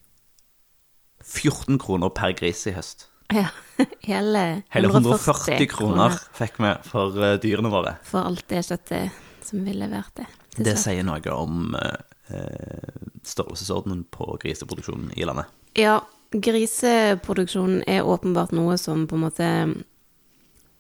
14 1.30 1.80
kroner 1.82 2.12
per 2.16 2.34
gris 2.38 2.66
i 2.70 2.74
høst. 2.76 3.08
Ja. 3.34 3.48
Hele, 4.10 4.64
Hele 4.74 4.90
140 4.90 5.68
kroner 5.70 6.16
fikk 6.36 6.58
vi 6.60 6.74
for 6.90 7.18
eh, 7.24 7.38
dyrene 7.42 7.72
våre. 7.72 7.96
For 8.10 8.26
alt 8.26 8.48
det 8.50 8.66
kjøttet 8.68 9.20
som 9.46 9.66
ville 9.66 9.90
vært 9.92 10.16
det. 10.20 10.28
Det 10.58 10.74
salg. 10.74 10.82
sier 10.84 11.06
noe 11.08 11.36
om 11.36 11.76
eh, 11.78 12.90
størrelsesordenen 13.26 14.06
på 14.12 14.34
griseproduksjonen 14.42 15.14
i 15.16 15.28
landet. 15.30 15.52
Ja, 15.78 16.02
griseproduksjonen 16.34 17.86
er 17.88 18.08
åpenbart 18.08 18.54
noe 18.58 18.78
som 18.82 19.06
på 19.10 19.18
en 19.18 19.26
måte 19.28 19.50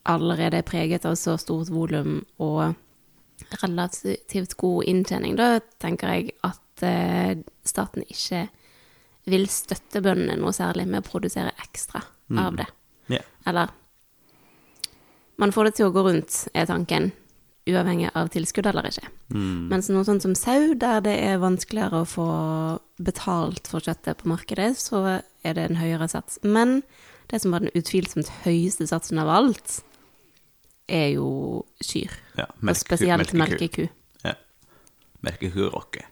allerede 0.10 0.60
er 0.60 0.68
preget 0.68 1.06
av 1.06 1.18
så 1.20 1.38
stort 1.38 1.70
volum 1.74 2.24
og 2.41 2.74
relativt 3.62 4.58
god 4.60 4.89
inntjening. 4.89 5.38
Da 5.38 5.60
tenker 5.82 6.15
jeg 6.15 6.34
at 6.46 6.86
eh, 6.86 7.38
staten 7.68 8.06
ikke 8.10 8.48
vil 9.26 9.48
støtte 9.52 10.02
bøndene 10.02 10.38
noe 10.40 10.54
særlig 10.56 10.88
med 10.88 11.02
å 11.04 11.08
produsere 11.10 11.52
ekstra 11.64 12.02
av 12.38 12.56
det. 12.60 12.68
Yeah. 13.10 13.26
Eller 13.50 13.70
Man 15.40 15.52
får 15.56 15.70
det 15.70 15.74
til 15.78 15.88
å 15.88 15.94
gå 15.96 16.02
rundt, 16.04 16.48
er 16.54 16.66
tanken, 16.68 17.12
uavhengig 17.70 18.10
av 18.18 18.28
tilskudd 18.34 18.68
eller 18.68 18.90
ikke. 18.90 19.08
Mens 19.32 19.88
noe 19.90 20.04
sånt 20.04 20.26
som 20.26 20.34
sau, 20.36 20.74
der 20.76 21.00
det 21.06 21.14
er 21.16 21.40
vanskeligere 21.40 22.02
å 22.02 22.08
få 22.10 22.26
betalt 23.00 23.70
for 23.72 23.80
kjøttet 23.80 24.20
på 24.20 24.28
markedet, 24.28 24.74
så 24.78 25.22
er 25.46 25.56
det 25.56 25.70
en 25.70 25.80
høyere 25.80 26.10
sats. 26.12 26.42
Men 26.44 26.82
det 27.32 27.40
som 27.40 27.56
var 27.56 27.64
den 27.64 27.72
utvilsomt 27.78 28.28
høyeste 28.44 28.90
satsen 28.90 29.22
av 29.22 29.32
alt, 29.32 29.78
er 30.90 31.14
jo 31.14 31.64
kyr. 31.86 32.12
Ja, 32.36 32.50
Og 32.60 32.76
spesielt 32.76 33.32
melkeku. 33.38 33.86
Ja. 34.26 34.34
Melkeku 35.24 35.70
rocker. 35.70 36.08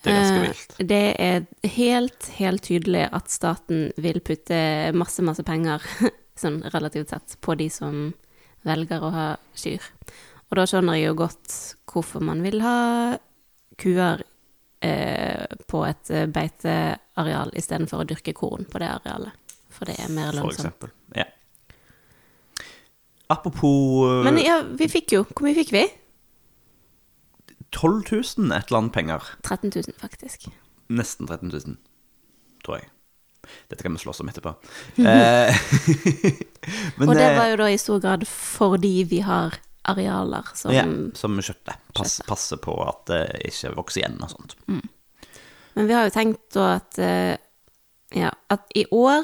Det 0.00 0.12
er 0.12 0.16
ganske 0.16 0.40
Eh, 0.40 0.46
vilt. 0.48 0.74
Det 0.88 1.02
er 1.20 1.46
helt, 1.76 2.28
helt 2.38 2.62
tydelig 2.64 3.08
at 3.12 3.30
staten 3.30 3.90
vil 4.00 4.20
putte 4.24 4.60
masse, 4.96 5.22
masse 5.22 5.44
penger, 5.44 5.84
sånn 6.40 6.62
relativt 6.72 7.12
sett, 7.12 7.36
på 7.40 7.56
de 7.60 7.68
som 7.70 8.14
velger 8.64 9.04
å 9.04 9.10
ha 9.12 9.26
kyr. 9.56 9.84
Og 10.50 10.56
da 10.58 10.66
skjønner 10.66 10.98
jeg 10.98 11.10
jo 11.10 11.18
godt 11.20 11.56
hvorfor 11.90 12.24
man 12.24 12.40
vil 12.42 12.60
ha 12.64 13.18
kuer 13.80 14.22
eh, 14.80 15.44
på 15.68 15.84
et 15.86 16.10
eh, 16.10 16.26
beiteareal 16.26 17.52
istedenfor 17.56 18.02
å 18.02 18.08
dyrke 18.08 18.34
korn 18.36 18.66
på 18.68 18.80
det 18.82 18.88
arealet. 18.90 19.36
For 19.70 19.86
det 19.86 20.00
er 20.02 20.10
mer 20.12 20.34
For 20.34 20.50
eksempel. 20.50 20.90
Ja. 21.14 21.28
Apropos 23.30 24.08
eh, 24.10 24.24
Men 24.26 24.40
ja, 24.42 24.56
vi 24.66 24.88
fikk 24.90 25.12
jo 25.14 25.20
Hvor 25.28 25.46
mye 25.46 25.54
fikk 25.54 25.70
vi? 25.70 25.84
12 27.76 28.02
000 28.10 28.52
et 28.56 28.70
eller 28.70 28.78
annet 28.78 28.92
penger. 28.94 29.28
13 29.46 29.72
000, 29.74 29.94
faktisk. 30.00 30.48
Nesten 30.90 31.28
13 31.30 31.52
000, 31.52 31.76
tror 32.64 32.80
jeg. 32.80 32.90
Dette 33.70 33.82
kan 33.82 33.94
vi 33.94 33.98
slåss 34.02 34.20
om 34.20 34.28
etterpå. 34.30 34.54
Eh, 35.00 35.56
men 36.98 37.08
Og 37.08 37.14
det 37.16 37.28
var 37.38 37.50
jo 37.50 37.58
da 37.62 37.68
i 37.72 37.78
stor 37.80 38.00
grad 38.02 38.26
fordi 38.28 39.04
vi 39.08 39.22
har 39.24 39.56
arealer 39.88 40.50
som 40.54 40.74
ja, 40.74 40.84
som 41.16 41.38
kjøttet. 41.40 41.78
Pass, 41.96 42.18
Kjøttet. 42.18 42.26
passer 42.28 42.60
på 42.60 42.74
at 42.84 43.06
det 43.08 43.22
ikke 43.48 43.72
vokser 43.78 44.02
igjen 44.02 44.18
og 44.20 44.34
sånt. 44.34 44.56
Men 44.68 45.88
vi 45.88 45.96
har 45.96 46.04
jo 46.06 46.12
tenkt 46.14 46.50
da 46.54 46.74
at 46.80 46.98
eh, 47.00 47.38
Ja, 48.10 48.32
at 48.50 48.66
i 48.74 48.84
år 48.90 49.22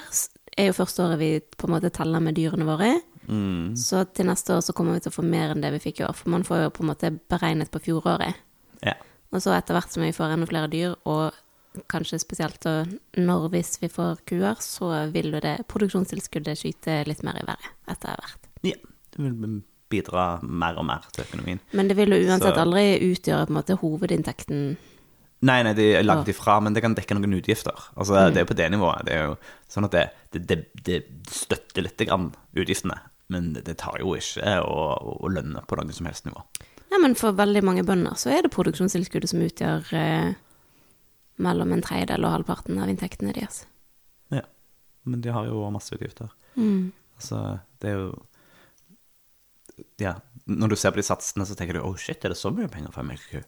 er 0.56 0.68
jo 0.70 0.76
første 0.78 1.02
året 1.02 1.18
vi 1.18 1.30
på 1.42 1.66
en 1.66 1.74
måte 1.74 1.90
teller 1.90 2.22
med 2.22 2.36
dyrene 2.38 2.64
våre. 2.68 2.92
Mm. 3.28 3.76
Så 3.76 4.04
til 4.14 4.26
neste 4.26 4.54
år 4.56 4.62
så 4.64 4.72
kommer 4.76 4.94
vi 4.96 5.00
til 5.00 5.12
å 5.12 5.16
få 5.16 5.24
mer 5.26 5.50
enn 5.54 5.60
det 5.64 5.72
vi 5.72 5.82
fikk 5.90 6.00
i 6.00 6.06
år. 6.08 6.14
For 6.14 6.30
man 6.30 6.44
får 6.46 6.64
jo 6.64 6.70
på 6.70 6.84
en 6.84 6.90
måte 6.92 7.10
beregnet 7.30 7.70
på 7.70 7.82
fjoråret. 7.82 8.34
Ja. 8.82 8.94
Og 9.32 9.42
så 9.42 9.54
etter 9.56 9.74
hvert 9.76 9.92
som 9.92 10.02
vi 10.06 10.12
får 10.14 10.34
enda 10.36 10.46
flere 10.46 10.70
dyr, 10.70 10.94
og 11.04 11.32
kanskje 11.92 12.18
spesielt 12.22 12.64
når 13.18 13.48
hvis 13.52 13.76
vi 13.82 13.88
får 13.92 14.22
kuer, 14.28 14.56
så 14.64 15.10
vil 15.12 15.32
jo 15.34 15.40
det 15.44 15.58
produksjonstilskuddet 15.68 16.56
skyte 16.56 17.02
litt 17.08 17.22
mer 17.26 17.36
i 17.42 17.46
været 17.46 17.72
etter 17.88 18.16
hvert. 18.20 18.52
ja. 18.62 18.76
Det 19.16 19.22
vil 19.24 19.62
bidra 19.88 20.42
mer 20.42 20.76
og 20.76 20.84
mer 20.84 21.04
til 21.14 21.24
økonomien. 21.24 21.60
Men 21.72 21.88
det 21.88 21.96
vil 21.96 22.10
jo 22.12 22.18
uansett 22.28 22.52
Så- 22.54 22.60
aldri 22.60 22.98
utgjøre 23.00 23.46
på 23.46 23.50
en 23.54 23.56
måte 23.56 23.76
hovedinntekten. 23.80 24.76
Nei, 25.40 25.62
nei, 25.62 25.72
det 25.72 25.96
er 25.96 26.02
langt 26.02 26.28
ifra, 26.28 26.60
men 26.60 26.74
det 26.74 26.82
kan 26.82 26.94
dekke 26.94 27.14
noen 27.14 27.32
utgifter. 27.40 27.72
Altså, 27.96 28.28
Det 28.28 28.36
er 28.36 28.44
jo 28.44 28.52
på 28.52 28.56
det 28.56 28.70
nivået. 28.72 29.04
Det 29.06 29.12
er 29.14 29.24
jo 29.26 29.36
sånn 29.68 29.84
at 29.84 29.90
det, 29.92 30.10
det, 30.32 30.46
det, 30.46 30.82
det 30.84 31.02
støtter 31.28 31.82
litt 31.82 31.96
grann 31.98 32.34
utgiftene, 32.54 32.98
men 33.32 33.52
det, 33.56 33.78
tar 33.82 33.98
jo 34.00 34.14
ikke 34.16 34.56
å, 34.62 34.82
å 35.24 35.30
lønne 35.32 35.62
på 35.66 35.78
noe 35.78 35.94
som 35.94 36.08
helst 36.08 36.28
nivå. 36.28 36.44
Nei, 36.92 37.00
men 37.02 37.16
for 37.18 37.34
veldig 37.36 37.62
mange 37.66 37.84
bønder 37.86 38.14
så 38.18 38.30
er 38.32 38.44
det 38.46 38.52
produksjonstilskuddet 38.54 39.32
som 39.32 39.42
utgjør 39.42 39.90
eh, 39.98 40.36
mellom 41.42 41.74
en 41.74 41.82
tredjedel 41.84 42.24
og 42.26 42.36
halvparten 42.36 42.78
av 42.80 42.92
inntektene 42.92 43.34
deres. 43.36 43.64
Ja. 44.32 44.44
Men 45.06 45.24
de 45.24 45.34
har 45.34 45.48
jo 45.50 45.66
masse 45.74 45.94
utgifter. 45.94 46.30
Mm. 46.54 46.94
Altså, 47.18 47.42
det 47.82 47.92
er 47.92 48.00
jo 48.00 48.08
Ja, 50.00 50.14
når 50.48 50.72
du 50.72 50.76
ser 50.78 50.94
på 50.94 51.00
de 51.00 51.04
satsene, 51.04 51.44
så 51.44 51.56
tenker 51.56 51.76
du 51.76 51.82
oh 51.84 51.96
shit, 52.00 52.22
er 52.24 52.32
det 52.32 52.38
så 52.40 52.48
mye 52.54 52.70
penger 52.72 52.94
for 52.94 53.02
en 53.02 53.10
melkeku? 53.10 53.42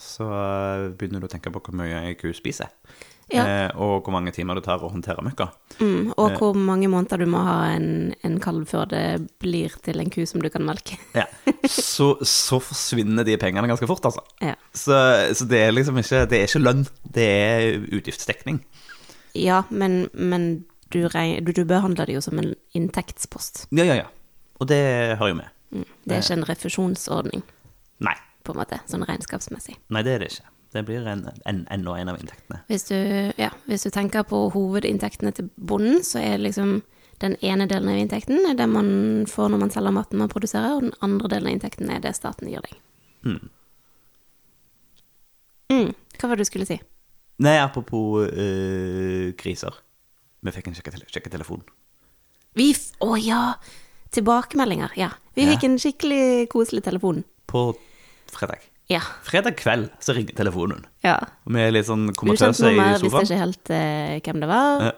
Så 0.00 0.26
eh, 0.26 0.88
begynner 0.98 1.22
du 1.22 1.28
å 1.28 1.30
tenke 1.30 1.52
på 1.52 1.60
hvor 1.62 1.76
mye 1.76 2.00
ei 2.08 2.16
ku 2.18 2.32
spiser, 2.34 2.72
Ja. 3.32 3.44
eh, 3.48 3.70
og 3.80 4.02
hvor 4.04 4.12
mange 4.12 4.32
timer 4.36 4.58
det 4.58 4.64
tar 4.66 4.82
å 4.84 4.90
håndtere 4.92 5.22
møkka. 5.24 5.46
Mm, 5.80 6.10
og 6.20 6.34
hvor 6.38 6.56
mange 6.58 6.88
måneder 6.92 7.22
du 7.22 7.26
må 7.32 7.40
ha 7.46 7.54
en, 7.72 8.12
en 8.26 8.34
kalv 8.44 8.66
før 8.68 8.90
det 8.90 9.02
blir 9.40 9.72
til 9.84 10.02
en 10.02 10.10
ku 10.12 10.20
som 10.28 10.42
du 10.44 10.50
kan 10.52 10.64
melke. 10.68 10.98
Ja. 11.16 11.24
Så, 11.68 12.16
så 12.26 12.58
forsvinner 12.60 13.24
de 13.24 13.36
pengene 13.40 13.68
ganske 13.70 13.86
fort, 13.88 14.04
altså. 14.08 14.20
Ja, 14.42 14.54
Så, 14.76 14.96
så 15.38 15.46
det 15.48 15.60
er 15.64 15.72
liksom 15.72 15.96
ikke, 16.02 16.24
det 16.28 16.40
er 16.42 16.48
ikke 16.50 16.62
lønn, 16.64 16.84
det 17.14 17.26
er 17.28 17.86
utgiftsdekning. 17.96 18.60
ja 19.38 19.62
men, 19.70 20.08
men 20.12 20.64
du, 20.92 21.06
du, 21.08 21.52
du 21.56 21.64
behandler 21.64 22.06
det 22.10 22.18
jo 22.18 22.20
som 22.24 22.38
en 22.42 22.52
inntektspost. 22.76 23.66
Ja, 23.72 23.84
ja, 23.88 23.94
ja. 24.02 24.08
Og 24.60 24.68
det 24.68 24.82
hører 25.16 25.32
jo 25.32 25.38
med. 25.40 25.48
Mm. 25.72 25.86
Det 26.04 26.16
er 26.18 26.20
ikke 26.26 26.36
en 26.36 26.48
refusjonsordning, 26.50 27.42
Nei. 28.04 28.16
på 28.44 28.52
en 28.52 28.60
måte, 28.60 28.82
sånn 28.90 29.06
regnskapsmessig. 29.08 29.78
Nei, 29.88 30.02
det 30.04 30.18
er 30.18 30.24
det 30.26 30.32
ikke. 30.34 30.51
Det 30.72 30.82
blir 30.88 31.04
en, 31.06 31.26
en, 31.44 31.66
enda 31.70 31.94
en 32.00 32.08
av 32.08 32.16
inntektene. 32.20 32.62
Hvis 32.70 32.86
du, 32.88 32.96
ja, 33.36 33.50
hvis 33.68 33.82
du 33.84 33.90
tenker 33.92 34.24
på 34.24 34.46
hovedinntektene 34.54 35.32
til 35.36 35.50
bonden, 35.56 36.00
så 36.06 36.22
er 36.22 36.38
liksom 36.40 36.78
den 37.20 37.36
ene 37.44 37.66
delen 37.70 37.90
av 37.92 37.98
inntekten 38.00 38.40
er 38.48 38.56
det 38.58 38.66
man 38.72 38.88
får 39.30 39.52
når 39.52 39.60
man 39.60 39.70
selger 39.70 39.92
maten 39.94 40.18
man 40.18 40.32
produserer, 40.32 40.72
og 40.78 40.86
den 40.88 40.94
andre 41.04 41.28
delen 41.34 41.50
av 41.50 41.54
inntekten 41.58 41.92
er 41.92 42.00
det 42.02 42.14
staten 42.16 42.48
gir 42.50 42.64
deg. 42.64 42.78
Mm. 43.28 43.50
Mm. 45.72 45.92
Hva 46.18 46.28
var 46.28 46.36
det 46.40 46.46
du 46.46 46.50
skulle 46.50 46.66
si? 46.68 46.80
Nei, 47.42 47.54
apropos 47.60 48.26
øh, 48.28 49.32
griser. 49.40 49.76
Vi 50.42 50.52
fikk 50.56 50.68
en 50.68 50.76
sjekketele 50.76 51.06
sjekketelefon. 51.10 51.62
Vi 52.58 52.72
f 52.74 52.90
Å 53.04 53.14
ja! 53.20 53.44
Tilbakemeldinger. 54.12 54.92
Ja. 55.00 55.12
Vi 55.36 55.46
Ja. 55.46 55.54
fikk 55.54 55.64
en 55.64 55.78
skikkelig 55.80 56.48
koselig 56.52 56.82
telefon. 56.84 57.22
På 57.48 57.72
fredag. 58.28 58.60
Ja. 58.92 59.00
Fredag 59.24 59.56
kveld 59.60 59.88
så 60.04 60.14
ringer 60.16 60.36
telefonen. 60.36 60.84
ja. 61.06 61.16
Og 61.46 61.54
vi 61.56 61.62
er 61.64 61.72
litt 61.72 61.88
sånn 61.88 62.10
komatøse 62.18 62.68
i 62.70 62.76
nummer, 62.76 63.00
visste 63.00 63.24
ikke 63.26 63.40
helt 63.40 63.72
eh, 63.72 64.18
hvem 64.26 64.42
det 64.42 64.50
var. 64.50 64.84
Ja. 64.90 64.92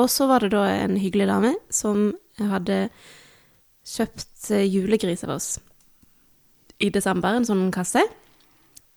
Og 0.00 0.08
så 0.08 0.24
var 0.30 0.40
det 0.44 0.52
da 0.54 0.62
en 0.72 0.96
hyggelig 0.96 1.26
dame 1.28 1.52
som 1.72 2.12
hadde 2.40 2.86
kjøpt 3.84 4.50
eh, 4.54 4.64
julegris 4.70 5.24
av 5.26 5.34
oss 5.36 5.48
i 6.82 6.88
desember, 6.94 7.34
en 7.36 7.46
sånn 7.46 7.68
kasse, 7.74 8.02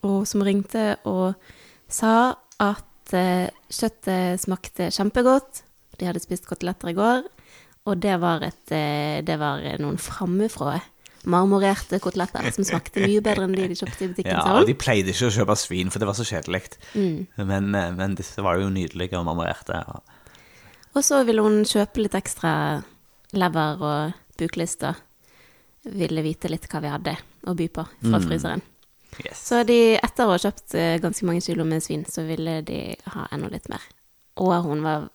og 0.06 0.24
som 0.30 0.44
ringte 0.46 0.96
og 1.10 1.36
sa 1.92 2.36
at 2.62 3.14
eh, 3.18 3.50
kjøttet 3.70 4.42
smakte 4.46 4.88
kjempegodt. 4.94 5.64
De 6.00 6.08
hadde 6.08 6.22
spist 6.24 6.48
koteletter 6.50 6.92
i 6.92 6.98
går, 6.98 7.26
og 7.86 8.02
det 8.02 8.16
var, 8.24 8.46
et, 8.46 8.66
eh, 8.74 9.22
det 9.26 9.38
var 9.42 9.64
noen 9.82 10.00
framifrå 10.02 10.72
marmorerte 11.26 12.00
koteletter 12.04 12.52
som 12.56 12.66
smakte 12.68 13.04
mye 13.06 13.22
bedre 13.26 13.48
enn 13.48 13.56
de 13.56 13.68
de 13.72 13.78
kjøpte 13.80 14.06
i 14.06 14.10
butikken. 14.12 14.32
Ja, 14.34 14.60
og 14.60 14.68
de 14.70 14.76
pleide 14.78 15.14
ikke 15.14 15.30
å 15.30 15.36
kjøpe 15.36 15.56
svin, 15.60 15.90
for 15.94 16.00
det 16.00 16.08
var 16.10 16.18
så 16.18 16.26
kjedelig. 16.28 16.78
Mm. 16.94 17.28
Men, 17.46 17.76
eh, 17.76 17.92
men 17.98 18.16
disse 18.16 18.44
var 18.46 18.60
jo 18.60 18.70
nydelige 18.70 19.18
og 19.20 19.26
marmorerte. 19.26 19.84
og- 19.88 21.04
så 21.04 21.26
ville 21.26 21.42
hun 21.44 21.64
kjøpe 21.64 21.98
litt 22.02 22.14
ekstra 22.16 22.84
lever 23.34 23.82
og 23.82 24.14
buklister. 24.38 24.96
Ville 25.84 26.24
vite 26.24 26.50
litt 26.50 26.68
hva 26.70 26.82
vi 26.82 26.88
hadde 26.88 27.18
å 27.46 27.56
by 27.56 27.68
på 27.68 27.86
fra 28.02 28.20
fryseren. 28.20 28.62
Yes. 29.24 29.50
Så 29.50 29.66
de, 29.66 29.96
etter 29.96 30.26
å 30.26 30.34
ha 30.34 30.38
kjøpt 30.38 30.74
eh, 30.76 30.98
ganske 31.00 31.24
mange 31.24 31.44
kilo 31.46 31.64
med 31.64 31.84
svin, 31.84 32.04
så 32.06 32.26
ville 32.28 32.62
de 32.68 32.96
ha 33.14 33.28
enda 33.32 33.48
litt 33.50 33.70
mer. 33.70 33.82
Og 34.38 34.64
hun 34.64 34.82
var 34.84 35.10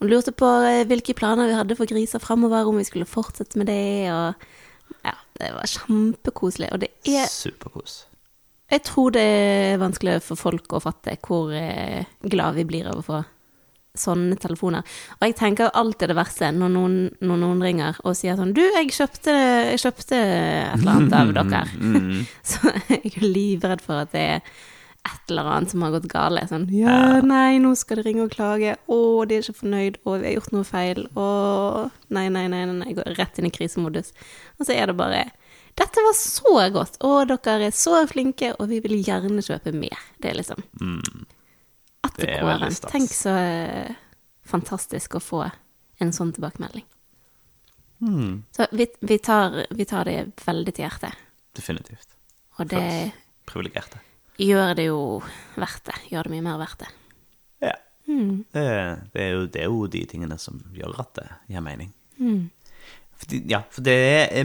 Hun 0.00 0.08
lurte 0.08 0.30
på 0.32 0.46
eh, 0.66 0.84
hvilke 0.86 1.14
planer 1.14 1.46
vi 1.50 1.54
hadde 1.54 1.76
for 1.76 1.86
griser 1.86 2.18
framover, 2.22 2.66
om 2.66 2.76
vi 2.78 2.84
skulle 2.84 3.06
fortsette 3.06 3.56
med 3.58 3.66
det, 3.66 4.10
og 4.10 4.34
det 5.40 5.52
var 5.54 5.70
kjempekoselig. 5.70 6.72
Og 6.74 6.82
det 6.84 6.90
er 7.10 7.30
Superkos. 7.30 8.04
Jeg 8.72 8.82
tror 8.86 9.12
det 9.14 9.22
er 9.22 9.80
vanskelig 9.82 10.18
for 10.24 10.40
folk 10.40 10.72
å 10.72 10.82
fatte 10.82 11.16
hvor 11.22 11.52
eh, 11.54 12.06
glad 12.24 12.56
vi 12.56 12.64
blir 12.68 12.88
av 12.90 13.02
å 13.02 13.06
få 13.06 13.22
sånne 13.94 14.34
telefoner. 14.42 14.82
Og 15.20 15.28
jeg 15.28 15.36
tenker 15.38 15.74
alltid 15.78 16.10
det 16.10 16.16
verste 16.18 16.50
når 16.54 16.72
noen, 16.74 16.96
når 17.22 17.40
noen 17.44 17.62
ringer 17.62 18.00
og 18.02 18.16
sier 18.18 18.38
sånn 18.38 18.54
Du, 18.56 18.62
jeg 18.64 18.90
kjøpte, 18.94 19.34
jeg 19.70 19.82
kjøpte 19.84 20.18
et 20.18 20.80
eller 20.80 20.96
annet 20.96 21.18
av 21.20 21.34
dere. 21.54 21.62
Mm. 21.78 22.24
Så 22.50 22.72
jeg 22.90 23.12
er 23.12 23.28
livredd 23.28 23.84
for 23.84 24.02
at 24.02 24.14
det 24.14 24.24
er 24.38 24.56
et 25.04 25.30
eller 25.30 25.48
annet 25.52 25.70
som 25.70 25.82
har 25.84 25.92
gått 25.94 26.08
galt. 26.08 26.40
Sånn 26.48 26.66
Ja, 26.72 27.20
nei, 27.24 27.58
nå 27.62 27.74
skal 27.76 28.00
de 28.00 28.06
ringe 28.06 28.24
og 28.24 28.32
klage. 28.32 28.76
Å, 28.88 28.98
de 29.28 29.36
er 29.36 29.44
ikke 29.44 29.60
fornøyd. 29.60 29.98
Å, 30.04 30.16
vi 30.20 30.28
har 30.28 30.36
gjort 30.38 30.54
noe 30.54 30.68
feil. 30.68 31.04
Å, 31.12 31.26
nei, 32.16 32.26
nei, 32.32 32.46
nei, 32.52 32.64
nei. 32.70 32.90
Jeg 32.90 32.98
går 33.00 33.18
rett 33.18 33.40
inn 33.40 33.48
i 33.48 33.52
krisemodus. 33.54 34.14
Og 34.58 34.68
så 34.68 34.76
er 34.76 34.88
det 34.90 34.96
bare 35.00 35.26
Dette 35.74 36.02
var 36.06 36.14
så 36.14 36.54
godt, 36.70 37.00
og 37.02 37.32
dere 37.32 37.66
er 37.66 37.74
så 37.74 38.04
flinke, 38.06 38.52
og 38.62 38.68
vi 38.70 38.78
vil 38.84 38.94
gjerne 39.02 39.42
kjøpe 39.42 39.72
mer. 39.74 39.98
Det 40.22 40.30
er 40.30 40.38
liksom 40.38 40.62
At 42.06 42.14
Det 42.20 42.38
går 42.38 42.68
an. 42.68 42.76
Tenk 42.92 43.10
så 43.10 43.34
eh, 43.34 43.96
fantastisk 44.46 45.18
å 45.18 45.24
få 45.24 45.42
en 45.98 46.14
sånn 46.14 46.30
tilbakemelding. 46.36 46.86
Mm. 48.04 48.44
Så 48.54 48.68
vi, 48.70 48.86
vi, 49.00 49.18
tar, 49.18 49.64
vi 49.70 49.86
tar 49.88 50.06
det 50.06 50.18
veldig 50.44 50.74
til 50.76 50.86
hjertet. 50.86 51.26
Definitivt. 51.58 52.14
Og 52.58 52.70
det 52.70 52.86
Privilegerte. 53.50 53.98
Gjør 54.40 54.74
det 54.78 54.86
jo 54.88 54.98
verdt 55.60 55.84
det. 55.90 55.96
Gjør 56.10 56.26
det 56.28 56.32
mye 56.34 56.44
mer 56.46 56.58
verdt 56.60 56.80
det. 56.84 56.88
Ja. 57.68 57.74
Mm. 58.08 58.44
Det, 58.52 58.64
det, 59.14 59.20
er 59.22 59.30
jo, 59.34 59.44
det 59.46 59.60
er 59.62 59.68
jo 59.70 59.86
de 59.90 60.02
tingene 60.10 60.38
som 60.42 60.58
gjør 60.76 60.98
at 61.04 61.12
det 61.20 61.28
gir 61.52 61.64
mening. 61.64 61.92
Mm. 62.18 62.48
Fordi, 63.20 63.40
ja, 63.50 63.62
for 63.70 63.84
det 63.86 63.94
er 64.34 64.44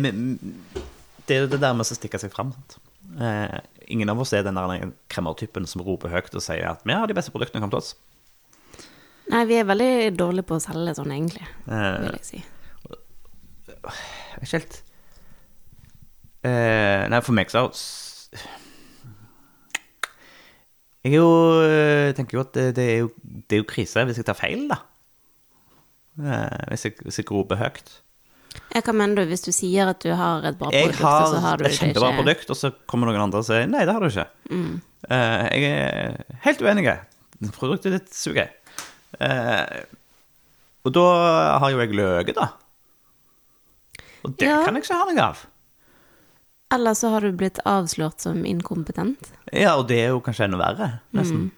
Det 1.29 1.36
er 1.38 1.48
det 1.50 1.60
der 1.62 1.74
med 1.77 1.86
å 1.86 1.89
stikke 1.89 2.17
seg 2.22 2.31
fram. 2.34 2.53
Eh, 3.19 3.58
ingen 3.93 4.10
av 4.10 4.19
oss 4.22 4.31
er 4.34 4.43
den 4.46 4.58
der 4.58 4.91
kremmertypen 5.10 5.65
som 5.69 5.81
roper 5.86 6.10
høyt 6.13 6.34
og 6.38 6.41
sier 6.46 6.65
at 6.72 6.81
vi 6.86 6.93
har 6.93 7.10
de 7.10 7.13
beste 7.17 7.34
produktene, 7.34 7.62
kom 7.62 7.69
til 7.74 7.81
oss. 7.81 7.96
Nei, 9.29 9.43
vi 9.46 9.60
er 9.60 9.67
veldig 9.69 9.91
dårlige 10.17 10.48
på 10.50 10.58
å 10.58 10.62
selge 10.63 10.96
sånn, 10.98 11.12
egentlig, 11.13 11.46
Eh, 11.69 11.98
vil 12.01 12.15
jeg 12.17 12.25
si. 12.25 12.39
vet 13.69 14.46
ikke 14.46 14.55
helt 14.55 14.77
eh, 16.46 17.03
Nei, 17.12 17.19
for 17.22 17.36
meg 17.38 17.51
så 17.53 17.67
Jeg 21.06 21.13
jo, 21.15 21.27
eh, 21.63 22.12
tenker 22.18 22.36
jo 22.38 22.41
at 22.44 22.53
det, 22.58 22.65
det, 22.75 22.86
er 22.91 22.98
jo, 23.06 23.10
det 23.48 23.56
er 23.56 23.62
jo 23.62 23.68
krise 23.70 24.03
hvis 24.10 24.18
jeg 24.20 24.25
tar 24.27 24.36
feil, 24.36 24.65
da. 24.72 24.82
Eh, 26.20 26.65
Hvis 26.74 26.84
jeg, 26.89 26.96
hvis 27.06 27.20
jeg 27.22 27.29
roper 27.32 27.56
høyt. 27.62 27.91
Ja, 28.74 28.82
hva 28.84 28.91
mener 28.98 29.22
du 29.22 29.29
hvis 29.29 29.44
du 29.46 29.51
sier 29.56 29.88
at 29.94 30.01
du 30.03 30.10
har 30.18 30.44
et 30.50 30.58
bra 30.60 30.72
Jeg 30.74 30.89
produkt, 30.89 31.03
har 31.06 31.22
og 31.24 31.32
så 31.36 31.39
har 31.46 31.58
du 31.58 31.63
det 31.63 31.70
ikke? 31.72 31.75
et 31.75 31.79
det 31.79 31.86
kjempebra 31.94 32.10
ikke? 32.12 32.20
produkt, 32.24 32.50
og 32.51 32.58
så 32.60 32.72
kommer 32.89 33.08
noen 33.08 33.22
andre 33.27 33.39
og 33.39 33.48
sier 33.48 33.70
nei, 33.70 33.86
det 33.88 33.94
har 33.96 34.03
du 34.03 34.10
ikke. 34.10 34.25
Eh, 35.08 35.46
jeg 35.53 35.70
er 35.70 36.18
helt 36.44 36.63
uenig. 36.65 36.88
Produktet 37.56 37.96
ditt 37.96 38.10
suger. 38.13 38.50
Uh, 39.20 39.63
og 40.86 40.91
da 40.94 41.06
har 41.63 41.72
jo 41.74 41.79
jeg 41.82 41.96
løyet, 41.96 42.34
da. 42.36 42.50
Og 44.27 44.36
det 44.38 44.50
Ja. 44.50 44.60
kan 44.65 44.75
jeg 44.75 44.84
ikke 44.84 44.98
ha 45.00 45.08
noe 45.08 45.24
av. 45.29 45.46
Eller 46.74 46.94
så 46.94 47.10
har 47.10 47.22
du 47.22 47.32
blitt 47.34 47.60
avslørt 47.66 48.22
som 48.22 48.46
inkompetent. 48.46 49.32
Ja, 49.52 49.74
og 49.80 49.88
det 49.90 49.98
er 50.04 50.12
jo 50.14 50.22
kanskje 50.22 50.46
enda 50.46 50.60
verre, 50.62 50.90
nesten. 51.18 51.50
Mm. 51.50 51.56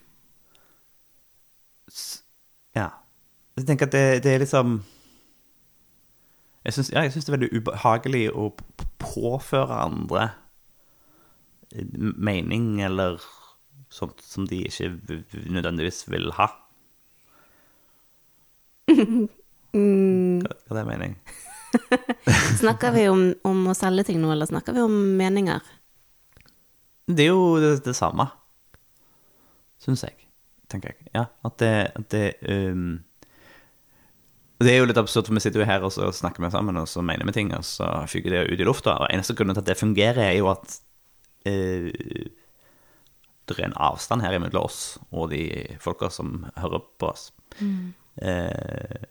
ja. 2.79 2.87
Jeg 3.59 3.67
tenker 3.67 3.89
at 3.89 3.95
det, 3.95 4.23
det 4.23 4.31
er 4.31 4.39
liksom 4.39 4.77
Jeg 6.63 6.73
syns 6.73 6.91
ja, 6.93 7.03
det 7.03 7.19
er 7.19 7.35
veldig 7.35 7.49
ubehagelig 7.57 8.23
å 8.31 8.51
påføre 9.01 9.81
andre 9.89 10.29
mening 11.99 12.81
eller 12.83 13.19
sånt 13.91 14.21
som 14.23 14.47
de 14.47 14.63
ikke 14.67 14.91
nødvendigvis 15.51 16.05
vil 16.11 16.31
ha. 16.39 16.47
Hva, 19.71 20.51
hva 20.67 20.75
det 20.75 20.83
mener 20.87 21.05
jeg? 21.05 21.15
Snakker 22.61 22.95
vi 22.95 23.05
om, 23.09 23.23
om 23.47 23.69
å 23.71 23.75
selge 23.77 24.07
ting 24.09 24.19
nå, 24.21 24.31
eller 24.33 24.49
snakker 24.49 24.75
vi 24.75 24.83
om 24.83 24.97
meninger? 25.19 25.61
Det 27.11 27.25
er 27.25 27.31
jo 27.31 27.59
det, 27.61 27.71
det 27.85 27.95
samme, 27.97 28.27
syns 29.81 30.03
jeg. 30.05 30.17
Tenker 30.71 30.93
jeg. 30.93 31.07
Ja, 31.15 31.25
at 31.47 31.57
det, 31.59 31.71
at 31.99 32.11
det 32.13 32.25
um, 32.47 33.01
Det 34.61 34.71
er 34.71 34.77
jo 34.79 34.87
litt 34.87 34.99
absurd, 35.01 35.27
for 35.27 35.35
vi 35.35 35.43
sitter 35.43 35.63
jo 35.63 35.67
her 35.67 35.83
og 35.83 35.91
så 35.91 36.11
snakker 36.15 36.43
vi 36.43 36.51
sammen 36.53 36.77
og 36.79 36.87
så 36.87 37.03
mener 37.03 37.27
vi 37.27 37.35
ting, 37.35 37.51
og 37.57 37.65
så 37.67 37.89
fyker 38.07 38.35
det 38.35 38.45
ut 38.51 38.61
i 38.61 38.67
lufta. 38.67 38.99
Og 39.01 39.09
eneste 39.11 39.35
grunnen 39.35 39.57
til 39.57 39.65
at 39.65 39.71
det 39.73 39.79
fungerer, 39.79 40.21
er 40.29 40.37
jo 40.37 40.51
at 40.53 40.77
eh, 41.49 41.89
det 43.49 43.57
er 43.57 43.67
en 43.67 43.79
avstand 43.89 44.23
her 44.23 44.37
mellom 44.39 44.63
oss 44.63 44.99
og 45.11 45.31
de 45.33 45.43
folka 45.81 46.11
som 46.13 46.45
hører 46.55 46.85
på 47.01 47.09
oss. 47.09 47.31
Eh, 48.21 49.01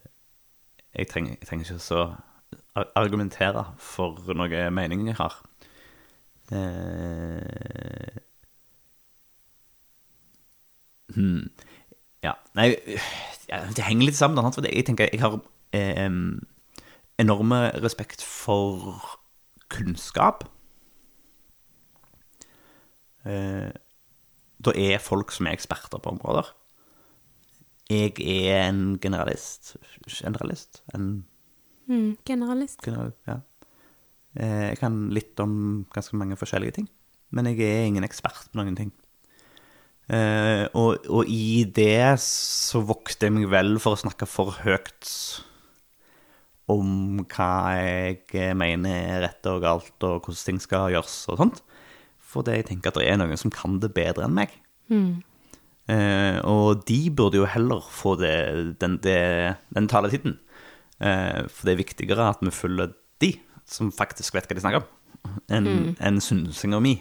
jeg, 0.95 1.07
trenger, 1.11 1.35
jeg 1.35 1.47
trenger 1.49 1.67
ikke 1.67 1.83
så 1.83 2.05
argumentere 2.75 3.65
for 3.79 4.19
noe 4.37 4.69
mening 4.71 5.07
jeg 5.09 5.17
har. 5.19 5.35
Eh, 6.51 8.17
hmm. 11.15 11.47
Ja, 12.21 12.33
nei 12.57 12.73
Det 12.75 13.85
henger 13.85 14.09
litt 14.09 14.19
sammen. 14.19 14.53
For 14.53 14.67
jeg 14.67 14.85
tenker 14.87 15.11
jeg 15.11 15.21
har 15.23 15.39
eh, 15.75 16.09
enorme 17.19 17.61
respekt 17.83 18.23
for 18.23 18.99
kunnskap. 19.71 20.45
Eh, 23.25 23.71
da 24.61 24.73
er 24.77 25.01
folk 25.01 25.31
som 25.31 25.47
er 25.47 25.57
eksperter 25.57 25.99
på 26.01 26.15
områder. 26.15 26.53
Jeg 27.91 28.15
er 28.23 28.69
en 28.69 28.99
generalist. 29.03 29.75
Generalist? 30.07 30.83
En 30.95 31.25
Mm, 31.91 32.15
generalist. 32.27 32.79
General, 32.85 33.11
ja. 33.27 33.39
Eh, 34.39 34.69
Jeg 34.71 34.79
kan 34.79 34.97
litt 35.11 35.39
om 35.43 35.85
ganske 35.91 36.15
mange 36.15 36.37
forskjellige 36.39 36.77
ting, 36.79 36.87
men 37.35 37.49
jeg 37.51 37.59
er 37.67 37.85
ingen 37.89 38.07
ekspert 38.07 38.47
på 38.51 38.61
noen 38.61 38.77
ting. 38.79 38.91
Eh, 40.11 40.65
og, 40.75 41.05
og 41.11 41.27
i 41.31 41.63
det 41.67 42.17
så 42.23 42.81
vokter 42.83 43.27
jeg 43.29 43.35
meg 43.37 43.49
vel 43.51 43.77
for 43.79 43.95
å 43.95 44.01
snakke 44.01 44.27
for 44.27 44.55
høyt 44.63 45.11
om 46.71 47.21
hva 47.31 47.51
jeg 47.75 48.55
mener 48.55 48.95
er 48.95 49.21
rett 49.25 49.47
og 49.51 49.61
galt, 49.63 49.95
og 50.07 50.21
hvordan 50.23 50.45
ting 50.47 50.59
skal 50.63 50.91
gjøres 50.93 51.17
og 51.31 51.39
sånt. 51.41 51.61
Fordi 52.31 52.55
jeg 52.59 52.69
tenker 52.69 52.91
at 52.93 52.99
det 53.01 53.09
er 53.11 53.19
noen 53.19 53.39
som 53.39 53.51
kan 53.51 53.79
det 53.83 53.91
bedre 53.95 54.27
enn 54.29 54.37
meg. 54.37 54.53
Eh, 55.91 56.37
og 56.47 56.85
de 56.87 56.99
burde 57.11 57.39
jo 57.41 57.47
heller 57.49 57.83
få 57.91 58.13
det, 58.21 58.77
den, 58.79 58.95
det, 59.03 59.17
den 59.75 59.89
taletiden. 59.91 60.37
Eh, 61.01 61.47
for 61.49 61.65
det 61.67 61.73
er 61.73 61.79
viktigere 61.83 62.27
at 62.29 62.41
vi 62.45 62.51
følger 62.53 62.91
de 63.23 63.31
som 63.65 63.91
faktisk 63.93 64.35
vet 64.37 64.47
hva 64.49 64.57
de 64.57 64.61
snakker 64.63 64.81
om, 64.83 65.39
enn 65.53 65.67
enn 66.01 66.19
synsinga 66.21 66.79
mi. 66.83 66.95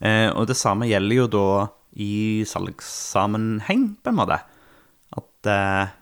Eh, 0.00 0.28
og 0.32 0.46
det 0.50 0.56
samme 0.58 0.88
gjelder 0.88 1.16
jo 1.22 1.26
da 1.32 1.44
i 1.98 2.44
salgssammenheng, 2.46 3.88
på 4.04 4.12
en 4.12 4.18
måte. 4.18 4.38
At 5.18 5.48
eh, 5.50 5.94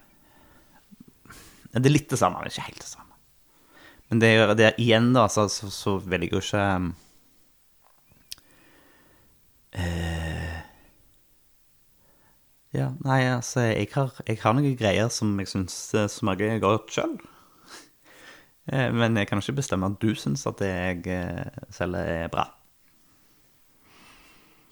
Det 1.77 1.87
er 1.91 1.93
litt 1.95 2.09
det 2.11 2.19
samme, 2.21 2.39
men 2.41 2.49
ikke 2.51 2.67
helt 2.71 2.81
det 2.83 2.89
samme. 2.91 3.13
Men 4.11 4.21
det, 4.23 4.29
er- 4.39 4.55
det 4.57 4.67
er 4.71 4.79
igjen, 4.81 5.11
da, 5.17 5.27
så, 5.29 5.49
så, 5.51 5.69
så 5.73 5.97
velger 6.01 6.39
jo 6.39 6.43
ikke 6.45 6.67
eh, 9.73 10.61
Ja, 12.77 12.91
nei, 13.07 13.23
altså, 13.31 13.63
jeg 13.71 13.89
har, 13.95 14.13
jeg 14.27 14.41
har 14.43 14.57
noen 14.57 14.77
greier 14.77 15.09
som 15.13 15.33
jeg 15.41 15.49
syns 15.49 15.79
smaker 16.13 16.59
godt 16.61 16.93
sjøl. 16.93 17.17
Men 19.01 19.17
jeg 19.17 19.31
kan 19.31 19.41
ikke 19.41 19.61
bestemme 19.63 19.89
at 19.89 19.97
du 20.03 20.13
syns 20.19 20.45
at 20.51 20.61
det 20.61 20.69
jeg 20.69 21.07
eh, 21.15 21.65
selger, 21.73 22.13
er 22.27 22.33
bra. 22.33 22.51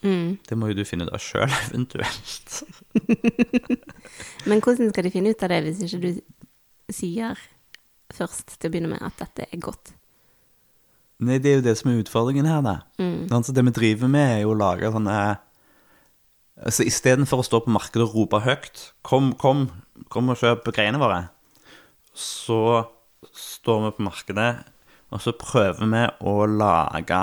Det 0.05 0.57
må 0.57 0.69
jo 0.69 0.77
du 0.77 0.85
finne 0.85 1.07
ut 1.07 1.13
av 1.15 1.21
sjøl, 1.23 1.49
eventuelt. 1.71 2.61
Men 4.49 4.61
hvordan 4.61 4.91
skal 4.91 5.07
de 5.07 5.13
finne 5.13 5.33
ut 5.33 5.45
av 5.45 5.53
det 5.53 5.61
hvis 5.65 5.85
ikke 5.87 6.01
du 6.03 6.09
sier 6.93 7.39
først 8.13 8.59
til 8.59 8.69
å 8.69 8.73
begynne 8.73 8.91
med 8.91 9.05
at 9.05 9.17
dette 9.23 9.47
er 9.49 9.61
godt? 9.63 9.95
Nei, 11.25 11.39
det 11.39 11.49
er 11.49 11.57
jo 11.57 11.65
det 11.65 11.77
som 11.79 11.89
er 11.89 12.03
utfordringen 12.03 12.47
her, 12.49 12.61
da. 12.61 12.75
Altså, 13.31 13.55
det 13.55 13.63
vi 13.65 13.73
driver 13.73 14.11
med, 14.11 14.25
er 14.33 14.41
jo 14.43 14.51
å 14.51 14.59
lage 14.59 14.91
sånne 14.91 15.17
Altså, 16.55 16.85
Istedenfor 16.87 17.41
å 17.41 17.45
stå 17.45 17.59
på 17.65 17.73
markedet 17.73 18.05
og 18.07 18.15
rope 18.15 18.39
høyt 18.45 18.91
'Kom, 19.03 19.33
kom, 19.35 19.67
kom 20.09 20.29
og 20.31 20.39
kjøp 20.39 20.71
greiene 20.71 21.01
våre', 21.01 21.29
så 22.15 22.87
står 23.35 23.83
vi 23.83 23.91
på 23.97 24.05
markedet, 24.07 24.63
og 25.11 25.21
så 25.21 25.33
prøver 25.35 25.83
vi 25.91 26.05
å 26.23 26.45
lage 26.47 27.21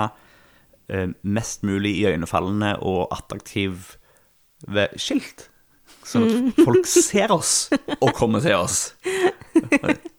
eh, 0.88 1.08
mest 1.22 1.64
mulig 1.64 1.94
iøynefallende 2.02 2.76
og 2.84 3.08
attraktiv 3.14 3.96
skilt. 5.00 5.48
Sånn 6.04 6.28
at 6.28 6.60
folk 6.66 6.86
ser 6.86 7.32
oss 7.32 7.70
og 8.00 8.12
kommer 8.14 8.42
til 8.44 8.58
oss. 8.58 8.92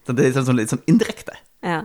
Så 0.04 0.16
det 0.16 0.26
er 0.26 0.34
sånn, 0.36 0.48
sånn, 0.50 0.58
litt 0.58 0.74
sånn 0.74 0.84
indirekte. 0.90 1.38
Ja. 1.64 1.84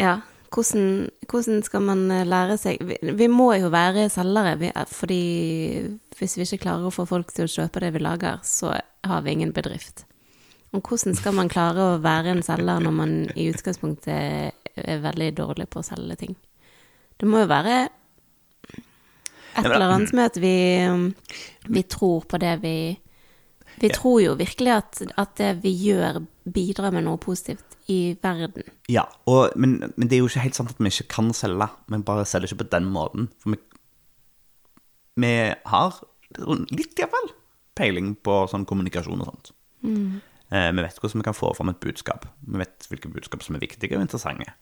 Ja. 0.00 0.20
Hvordan, 0.50 1.08
hvordan 1.30 1.62
skal 1.62 1.82
man 1.86 2.10
eh, 2.10 2.26
lære 2.26 2.56
seg 2.58 2.80
vi, 2.82 2.96
vi 3.14 3.26
må 3.30 3.52
jo 3.54 3.68
være 3.70 4.08
selgere, 4.10 4.56
vi, 4.58 4.70
fordi 4.90 5.22
hvis 6.18 6.36
vi 6.36 6.46
ikke 6.46 6.64
klarer 6.64 6.88
å 6.88 6.94
få 6.94 7.06
folk 7.06 7.30
til 7.34 7.46
å 7.46 7.52
kjøpe 7.52 7.82
det 7.84 7.92
vi 7.94 8.02
lager, 8.02 8.40
så 8.42 8.74
har 9.06 9.22
vi 9.22 9.36
ingen 9.36 9.54
bedrift. 9.54 10.04
Og 10.74 10.82
hvordan 10.82 11.14
skal 11.18 11.34
man 11.34 11.50
klare 11.50 11.82
å 11.82 12.00
være 12.02 12.34
en 12.34 12.42
selger 12.46 12.82
når 12.82 12.94
man 12.94 13.14
i 13.34 13.48
utgangspunktet 13.50 14.74
er 14.74 15.00
veldig 15.02 15.30
dårlig 15.38 15.66
på 15.70 15.82
å 15.82 15.86
selge 15.86 16.18
ting? 16.20 16.36
Det 17.18 17.28
må 17.28 17.42
jo 17.42 17.50
være 17.50 17.78
et 19.58 19.66
eller 19.66 19.90
annet 19.90 20.12
med 20.14 20.30
at 20.30 20.38
vi, 20.40 20.56
vi 21.68 21.82
tror 21.90 22.26
på 22.30 22.38
det 22.42 22.54
vi 22.62 22.74
Vi 23.80 23.90
tror 23.94 24.20
jo 24.20 24.36
virkelig 24.36 24.72
at, 24.74 25.02
at 25.20 25.34
det 25.40 25.50
vi 25.64 25.72
gjør, 25.86 26.20
bidrar 26.44 26.92
med 26.92 27.06
noe 27.06 27.20
positivt 27.20 27.78
i 27.90 28.16
verden. 28.22 28.66
Ja, 28.92 29.06
og, 29.30 29.54
men, 29.56 29.78
men 29.96 30.08
det 30.08 30.18
er 30.18 30.22
jo 30.22 30.30
ikke 30.30 30.44
helt 30.44 30.58
sant 30.58 30.72
at 30.74 30.80
vi 30.80 30.92
ikke 30.92 31.08
kan 31.16 31.30
selge. 31.36 31.70
Vi 31.90 32.02
bare 32.06 32.26
selger 32.28 32.50
ikke 32.50 32.64
på 32.64 32.70
den 32.76 32.90
måten. 32.92 33.30
For 33.40 33.54
vi, 33.54 33.60
vi 35.24 35.34
har 35.72 36.00
litt 36.70 37.00
iallfall 37.00 37.32
peiling 37.78 38.12
på 38.20 38.42
sånn 38.50 38.66
kommunikasjon 38.68 39.22
og 39.22 39.30
sånt. 39.30 39.54
Eh, 40.50 40.70
vi 40.74 40.82
vet 40.82 40.98
hvordan 40.98 41.22
vi 41.22 41.28
kan 41.28 41.36
få 41.36 41.52
fram 41.56 41.72
et 41.72 41.80
budskap. 41.82 42.26
Vi 42.46 42.60
vet 42.60 42.88
hvilke 42.90 43.12
budskap 43.12 43.44
som 43.46 43.56
er 43.56 43.64
viktige 43.64 43.96
og 43.96 44.04
interessante. 44.04 44.52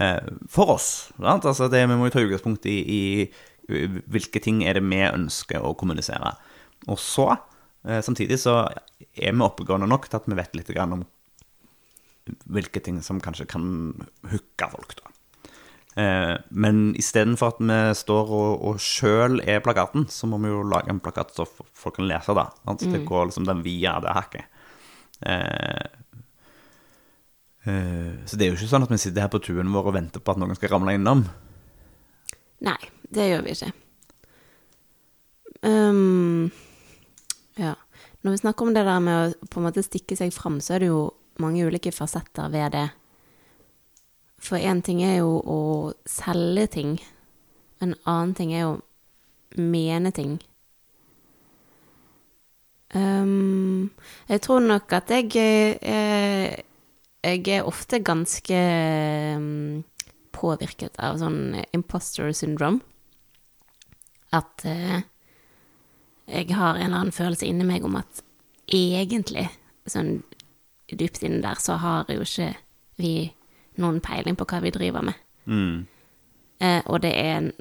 Eh, 0.00 0.32
for 0.50 0.74
oss. 0.74 1.12
Altså 1.20 1.68
det, 1.72 1.84
vi 1.88 1.98
må 1.98 2.08
jo 2.08 2.14
ta 2.16 2.24
utgangspunkt 2.24 2.66
i, 2.70 2.78
i 2.82 3.02
hvilke 3.68 4.40
ting 4.42 4.64
er 4.66 4.78
det 4.78 4.84
vi 4.86 5.02
ønsker 5.06 5.62
å 5.62 5.74
kommunisere. 5.78 6.34
Og 6.90 6.98
så, 6.98 7.30
samtidig 7.82 8.38
så 8.38 8.60
er 9.12 9.34
vi 9.34 9.42
oppegående 9.42 9.88
nok 9.90 10.06
til 10.06 10.20
at 10.20 10.28
vi 10.30 10.38
vet 10.38 10.54
litt 10.54 10.70
grann 10.70 10.94
om 10.94 11.06
hvilke 12.54 12.82
ting 12.84 13.00
som 13.02 13.20
kanskje 13.22 13.48
kan 13.50 13.64
hooke 14.30 14.68
folk, 14.70 14.94
da. 15.00 15.12
Eh, 15.94 16.36
men 16.48 16.94
istedenfor 16.96 17.52
at 17.52 17.58
vi 17.60 17.78
står 17.98 18.30
og, 18.32 18.62
og 18.68 18.78
sjøl 18.80 19.42
er 19.44 19.60
plakaten, 19.64 20.06
så 20.08 20.28
må 20.30 20.38
vi 20.40 20.52
jo 20.52 20.62
lage 20.64 20.92
en 20.92 21.02
plakat 21.04 21.34
så 21.36 21.46
folk 21.48 21.98
kan 21.98 22.08
lese, 22.08 22.36
da. 22.36 22.48
Altså, 22.64 22.86
Så 22.86 22.94
det 22.94 23.04
går 23.08 23.28
liksom 23.28 23.48
den 23.48 23.64
via 23.66 23.98
det 24.00 24.14
hakket. 24.16 24.46
Eh, 25.20 25.84
eh, 27.68 28.12
så 28.24 28.38
det 28.38 28.46
er 28.46 28.52
jo 28.52 28.58
ikke 28.58 28.72
sånn 28.72 28.88
at 28.88 28.94
vi 28.94 29.02
sitter 29.02 29.26
her 29.26 29.32
på 29.32 29.42
tuen 29.44 29.72
vår 29.74 29.92
og 29.92 29.96
venter 29.98 30.24
på 30.24 30.34
at 30.34 30.40
noen 30.40 30.56
skal 30.56 30.76
ramle 30.76 30.96
innom. 30.96 31.26
Nei, 32.62 32.80
Det 33.12 33.28
gjør 33.28 33.42
vi 33.44 33.52
ikke. 33.52 33.72
Um, 35.62 36.48
ja. 37.60 37.74
Når 38.22 38.30
vi 38.30 38.42
snakker 38.42 38.66
om 38.66 38.74
det 38.74 38.84
der 38.86 39.00
med 39.02 39.18
å 39.18 39.48
på 39.50 39.60
en 39.60 39.66
måte 39.66 39.84
stikke 39.84 40.16
seg 40.18 40.32
fram, 40.34 40.60
så 40.62 40.76
er 40.76 40.84
det 40.84 40.92
jo 40.92 41.02
mange 41.42 41.64
ulike 41.66 41.92
fasetter 41.94 42.52
ved 42.52 42.72
det. 42.76 42.86
For 44.42 44.58
én 44.58 44.82
ting 44.82 45.02
er 45.06 45.20
jo 45.20 45.36
å 45.38 45.60
selge 46.08 46.66
ting. 46.78 46.96
En 47.82 47.94
annen 48.04 48.34
ting 48.38 48.54
er 48.54 48.70
å 48.70 48.80
mene 49.58 50.12
ting. 50.14 50.38
Um, 52.92 53.90
jeg 54.28 54.42
tror 54.44 54.60
nok 54.60 54.92
at 54.92 55.08
jeg 55.08 55.30
er 55.40 56.60
Jeg 57.22 57.46
er 57.48 57.62
ofte 57.62 58.02
ganske 58.02 58.56
um, 59.38 59.84
påvirket 60.34 60.96
av 60.98 61.20
sånn 61.20 61.54
imposter 61.70 62.32
syndrome. 62.34 62.82
At 64.34 64.64
uh, 64.66 65.04
jeg 66.32 66.54
har 66.56 66.76
en 66.78 66.86
eller 66.86 66.98
annen 67.02 67.12
følelse 67.14 67.46
inni 67.48 67.66
meg 67.68 67.84
om 67.84 67.96
at 68.00 68.22
egentlig, 68.72 69.48
sånn 69.86 70.22
dypt 70.92 71.22
inne 71.24 71.42
der, 71.44 71.60
så 71.60 71.76
har 71.80 72.08
jo 72.12 72.24
ikke 72.24 72.52
vi 73.00 73.12
noen 73.80 74.00
peiling 74.04 74.36
på 74.36 74.46
hva 74.48 74.60
vi 74.64 74.72
driver 74.74 75.04
med. 75.08 75.20
Mm. 75.46 75.86
Eh, 76.62 76.80
og 76.86 77.00
det 77.02 77.12
er 77.18 77.52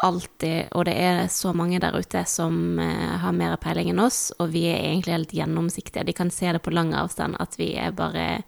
alltid 0.00 0.68
Og 0.76 0.84
det 0.84 0.92
er 0.96 1.26
så 1.32 1.52
mange 1.56 1.78
der 1.80 1.96
ute 1.96 2.22
som 2.28 2.78
eh, 2.80 3.16
har 3.20 3.32
mer 3.36 3.56
peiling 3.60 3.90
enn 3.92 4.00
oss, 4.00 4.30
og 4.40 4.52
vi 4.54 4.64
er 4.70 4.80
egentlig 4.80 5.12
helt 5.12 5.34
gjennomsiktige. 5.36 6.06
De 6.08 6.14
kan 6.16 6.30
se 6.32 6.52
det 6.52 6.62
på 6.64 6.72
lang 6.72 6.94
avstand 6.96 7.36
at 7.40 7.56
vi 7.60 7.74
er 7.76 7.92
bare 7.92 8.42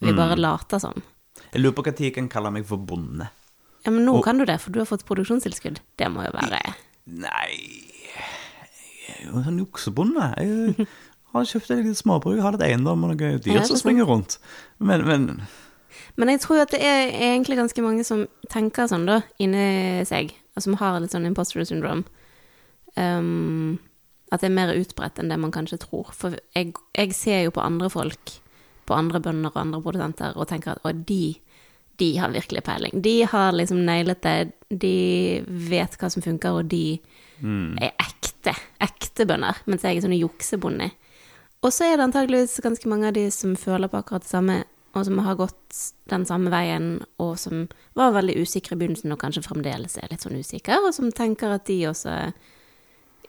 Vi 0.00 0.14
bare 0.16 0.36
later 0.38 0.78
som. 0.80 1.02
Jeg 1.52 1.60
lurer 1.60 1.74
på 1.74 1.82
når 1.84 2.00
jeg 2.00 2.14
kan 2.14 2.28
kalle 2.28 2.50
meg 2.54 2.64
for 2.66 2.78
bonde. 2.78 3.26
Ja, 3.84 3.90
men 3.90 4.06
nå 4.06 4.14
Og- 4.18 4.24
kan 4.24 4.38
du 4.38 4.44
det, 4.44 4.60
for 4.60 4.70
du 4.70 4.78
har 4.78 4.86
fått 4.86 5.04
produksjonstilskudd. 5.04 5.80
Det 5.96 6.08
må 6.08 6.24
jo 6.24 6.30
være 6.32 6.74
Nei 7.06 7.90
Jeg 9.10 9.24
er 9.24 9.30
jo 9.30 9.40
en 9.40 9.46
sånn 9.48 9.58
juksebonde. 9.60 10.28
Jeg 10.38 10.86
har 11.34 11.48
kjøpt 11.50 11.70
et 11.70 11.82
lite 11.82 11.98
småbruk, 11.98 12.38
har 12.42 12.54
litt 12.54 12.64
eiendom 12.66 13.04
og 13.06 13.12
noen 13.12 13.42
dyr 13.42 13.60
som 13.66 13.78
springer 13.78 14.08
rundt. 14.08 14.38
Men, 14.78 15.04
men 15.06 15.26
Men 16.18 16.30
jeg 16.32 16.40
tror 16.44 16.62
at 16.62 16.72
det 16.74 16.80
er 16.84 17.10
egentlig 17.14 17.58
ganske 17.58 17.82
mange 17.82 18.04
som 18.06 18.24
tenker 18.50 18.88
sånn, 18.90 19.06
da, 19.08 19.20
inni 19.42 20.02
seg, 20.08 20.32
og 20.56 20.64
som 20.64 20.76
har 20.80 20.98
litt 21.00 21.14
sånn 21.14 21.26
imposter 21.28 21.64
syndrome. 21.66 22.04
Um, 22.96 23.78
at 24.30 24.42
det 24.42 24.50
er 24.50 24.56
mer 24.56 24.74
utbredt 24.74 25.18
enn 25.18 25.30
det 25.30 25.38
man 25.40 25.54
kanskje 25.54 25.80
tror. 25.82 26.10
For 26.14 26.36
jeg, 26.54 26.74
jeg 26.94 27.14
ser 27.16 27.44
jo 27.46 27.54
på 27.54 27.62
andre 27.62 27.90
folk, 27.90 28.34
på 28.86 28.96
andre 28.96 29.20
bønder 29.22 29.54
og 29.54 29.62
andre 29.62 29.82
produsenter, 29.82 30.36
og 30.36 30.50
tenker 30.50 30.76
at 30.76 30.86
å, 30.86 30.92
de, 30.94 31.38
de 32.02 32.10
har 32.18 32.34
virkelig 32.34 32.62
peiling. 32.66 33.02
De 33.02 33.16
har 33.30 33.54
liksom 33.54 33.82
nailet 33.86 34.22
det. 34.26 34.36
De 34.70 34.96
vet 35.46 35.98
hva 35.98 36.10
som 36.10 36.22
funker, 36.26 36.60
og 36.60 36.70
de 36.70 37.00
er 37.42 37.94
ekte. 38.00 38.54
Ekte 38.82 39.26
bønder. 39.28 39.62
Mens 39.66 39.86
jeg 39.86 39.98
er 39.98 40.04
sånn 40.04 40.18
juksebonde. 40.18 40.90
Og 41.60 41.72
så 41.76 41.86
er 41.86 41.98
det 41.98 42.06
antageligvis 42.08 42.60
ganske 42.64 42.88
mange 42.88 43.10
av 43.10 43.16
de 43.16 43.26
som 43.34 43.56
føler 43.58 43.90
på 43.92 44.00
akkurat 44.00 44.24
det 44.24 44.32
samme, 44.32 44.62
og 44.96 45.04
som 45.06 45.18
har 45.22 45.36
gått 45.38 45.80
den 46.10 46.24
samme 46.26 46.50
veien, 46.50 47.02
og 47.20 47.34
som 47.38 47.66
var 47.98 48.14
veldig 48.16 48.38
usikre 48.40 48.74
i 48.74 48.80
begynnelsen, 48.80 49.12
og 49.12 49.20
kanskje 49.20 49.44
fremdeles 49.44 49.98
er 50.00 50.08
litt 50.10 50.24
sånn 50.24 50.40
usikre, 50.40 50.80
og 50.80 50.94
som 50.96 51.12
tenker 51.12 51.52
at 51.52 51.66
de 51.68 51.82
også 51.90 52.14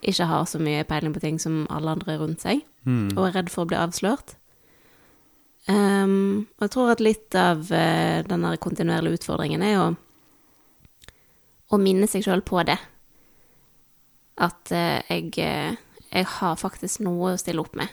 ikke 0.01 0.25
har 0.31 0.47
så 0.49 0.61
mye 0.63 0.85
peiling 0.89 1.13
på 1.13 1.21
ting 1.21 1.37
som 1.43 1.65
alle 1.69 1.93
andre 1.93 2.15
rundt 2.17 2.41
seg, 2.41 2.63
og 3.17 3.27
er 3.27 3.35
redd 3.35 3.51
for 3.53 3.65
å 3.65 3.69
bli 3.69 3.77
avslørt. 3.77 4.37
Um, 5.69 6.47
og 6.57 6.65
jeg 6.65 6.71
tror 6.73 6.89
at 6.95 7.03
litt 7.05 7.35
av 7.37 7.67
uh, 7.69 8.23
den 8.25 8.47
kontinuerlige 8.63 9.19
utfordringen 9.19 9.61
er 9.61 9.75
jo 9.75 9.83
å 11.71 11.77
minne 11.77 12.09
seg 12.09 12.25
sjøl 12.25 12.41
på 12.41 12.63
det. 12.65 12.79
At 14.39 14.71
eh, 14.71 15.01
jeg, 15.09 15.33
eh, 15.37 15.75
jeg 16.11 16.29
har 16.37 16.59
faktisk 16.59 17.03
noe 17.05 17.33
å 17.33 17.39
stille 17.41 17.63
opp 17.63 17.75
med. 17.79 17.91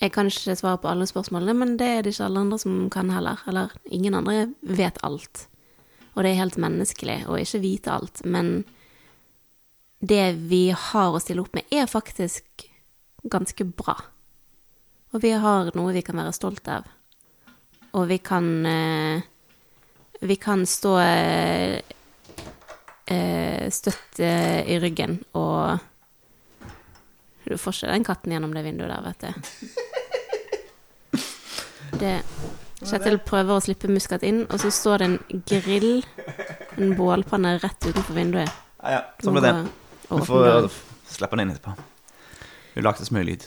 Jeg 0.00 0.14
kan 0.14 0.30
ikke 0.30 0.56
svare 0.56 0.80
på 0.80 0.88
alle 0.88 1.04
spørsmålene, 1.08 1.54
men 1.60 1.76
det 1.80 1.88
er 1.88 2.02
det 2.02 2.14
ikke 2.14 2.28
alle 2.30 2.44
andre 2.46 2.58
som 2.62 2.76
kan 2.92 3.10
heller. 3.12 3.42
Eller 3.50 3.72
ingen 3.84 4.16
andre 4.16 4.46
vet 4.62 5.00
alt. 5.04 5.46
Og 6.14 6.24
det 6.24 6.32
er 6.32 6.40
helt 6.40 6.56
menneskelig 6.60 7.18
å 7.28 7.36
ikke 7.40 7.60
vite 7.62 7.92
alt. 7.92 8.22
Men 8.24 8.62
det 10.00 10.32
vi 10.48 10.70
har 10.72 11.12
å 11.12 11.20
stille 11.20 11.44
opp 11.44 11.52
med, 11.56 11.68
er 11.68 11.90
faktisk 11.90 12.64
ganske 13.28 13.66
bra. 13.68 13.98
Og 15.12 15.20
vi 15.20 15.34
har 15.36 15.68
noe 15.76 15.92
vi 15.92 16.04
kan 16.06 16.16
være 16.16 16.32
stolt 16.32 16.68
av. 16.72 16.88
Og 17.92 18.06
vi 18.08 18.20
kan 18.22 18.66
eh, 18.66 19.22
Vi 20.20 20.36
kan 20.36 20.66
stå 20.66 20.98
støtt 23.74 24.20
eh, 24.22 24.60
i 24.70 24.78
ryggen 24.82 25.18
og 25.38 25.78
Du 27.48 27.56
får 27.58 27.72
ikke 27.74 27.92
den 27.92 28.04
katten 28.06 28.32
gjennom 28.34 28.52
det 28.54 28.62
vinduet 28.62 28.90
der, 28.92 29.02
vet 29.08 29.20
du. 29.24 29.30
Det 32.00 32.14
Kjetil 32.80 33.18
prøver 33.20 33.58
å 33.58 33.60
slippe 33.60 33.90
Muskat 33.92 34.22
inn, 34.24 34.46
og 34.48 34.60
så 34.62 34.70
står 34.72 35.02
det 35.02 35.06
en 35.10 35.42
grill, 35.50 36.04
en 36.80 36.94
bålpanne, 36.96 37.58
rett 37.60 37.88
utenfor 37.90 38.16
vinduet. 38.16 38.48
Ja, 38.80 38.94
ja, 38.94 39.00
sånn 39.20 39.36
ble 39.36 39.42
det. 39.44 39.52
Vi 40.08 40.20
får 40.30 40.70
slippe 41.10 41.36
den 41.36 41.44
inn 41.44 41.52
etterpå. 41.52 41.74
Hun 42.70 42.86
lagde 42.86 43.04
så 43.04 43.14
mye 43.16 43.26
lyd. 43.26 43.44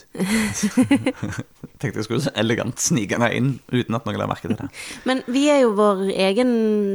Tenkte 1.80 1.96
jeg 1.98 2.06
skulle 2.06 2.22
så 2.26 2.34
elegant 2.38 2.78
snike 2.78 3.16
henne 3.16 3.30
inn 3.34 3.50
uten 3.72 3.96
at 3.96 4.06
noen 4.06 4.20
la 4.20 4.28
merke 4.30 4.50
til 4.50 4.58
det. 4.60 4.68
Men 5.08 5.24
vi 5.26 5.46
er 5.50 5.64
jo 5.64 5.72
vår 5.78 6.04
egen 6.12 6.52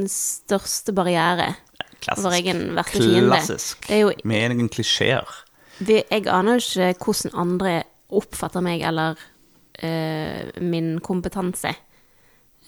største 0.08 0.94
barriere. 0.96 1.52
Klassisk. 2.00 2.24
Vår 2.26 2.36
egen 2.38 2.62
verste 2.76 3.02
fiende. 3.02 3.36
Klassisk. 3.36 3.88
Det 3.88 4.00
jo 4.00 4.12
Med 4.24 4.56
egen 4.56 4.68
klisjeer. 4.72 5.36
Jeg 5.80 6.26
aner 6.28 6.58
jo 6.58 6.88
ikke 6.90 7.04
hvordan 7.04 7.36
andre 7.40 7.76
oppfatter 8.10 8.64
meg 8.64 8.82
eller 8.84 9.20
uh, 9.82 10.60
min 10.60 10.98
kompetanse. 11.00 11.74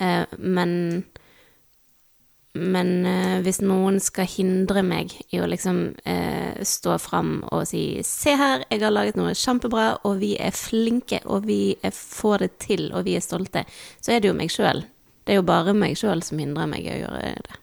uh, 0.00 0.24
men 0.38 1.04
men 2.54 3.06
uh, 3.06 3.40
hvis 3.40 3.62
noen 3.64 3.96
skal 4.00 4.28
hindre 4.28 4.82
meg 4.84 5.14
i 5.32 5.40
å 5.40 5.46
liksom 5.48 5.94
stå 6.62 6.98
fram 7.00 7.44
og 7.48 7.64
si 7.66 8.02
'Se 8.04 8.36
her, 8.36 8.64
jeg 8.70 8.82
har 8.82 8.92
laget 8.92 9.16
noe 9.16 9.32
kjempebra, 9.32 10.04
og 10.04 10.20
vi 10.20 10.36
er 10.36 10.50
flinke, 10.50 11.20
og 11.24 11.46
vi 11.46 11.76
er, 11.82 11.90
får 11.90 12.38
det 12.38 12.50
til, 12.58 12.92
og 12.92 13.04
vi 13.04 13.16
er 13.16 13.24
stolte', 13.24 13.64
så 14.00 14.12
er 14.12 14.20
det 14.20 14.28
jo 14.28 14.34
meg 14.36 14.50
sjøl. 14.50 14.84
Det 15.24 15.32
er 15.32 15.40
jo 15.40 15.48
bare 15.48 15.72
meg 15.72 15.96
sjøl 15.96 16.22
som 16.22 16.38
hindrer 16.38 16.66
meg 16.66 16.84
i 16.84 16.92
å 16.92 17.00
gjøre 17.00 17.34
det. 17.48 17.58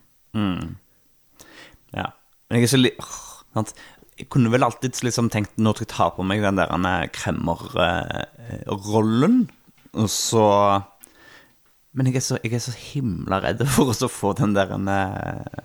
Ja. 1.95 2.07
Men 2.49 2.59
jeg 2.59 2.63
er 2.67 2.71
så 2.73 2.79
åh, 2.79 3.17
sant? 3.57 3.71
Jeg 4.19 4.27
kunne 4.33 4.51
vel 4.51 4.65
alltid 4.65 4.93
liksom 5.05 5.29
tenkt 5.31 5.53
Nå 5.61 5.69
skal 5.73 5.85
jeg 5.85 5.93
ta 5.93 6.05
på 6.11 6.21
meg 6.27 6.37
den 6.43 6.59
der 6.59 7.11
kremmerrollen, 7.15 9.37
og 9.95 10.09
så 10.11 10.45
Men 11.95 12.07
jeg 12.09 12.15
er, 12.19 12.25
så, 12.25 12.35
jeg 12.43 12.53
er 12.53 12.63
så 12.63 12.73
himla 12.75 13.37
redd 13.45 13.59
for 13.75 13.85
å 13.89 14.09
få 14.11 14.29
den 14.37 14.53
der 14.57 14.67
eh, 14.75 15.59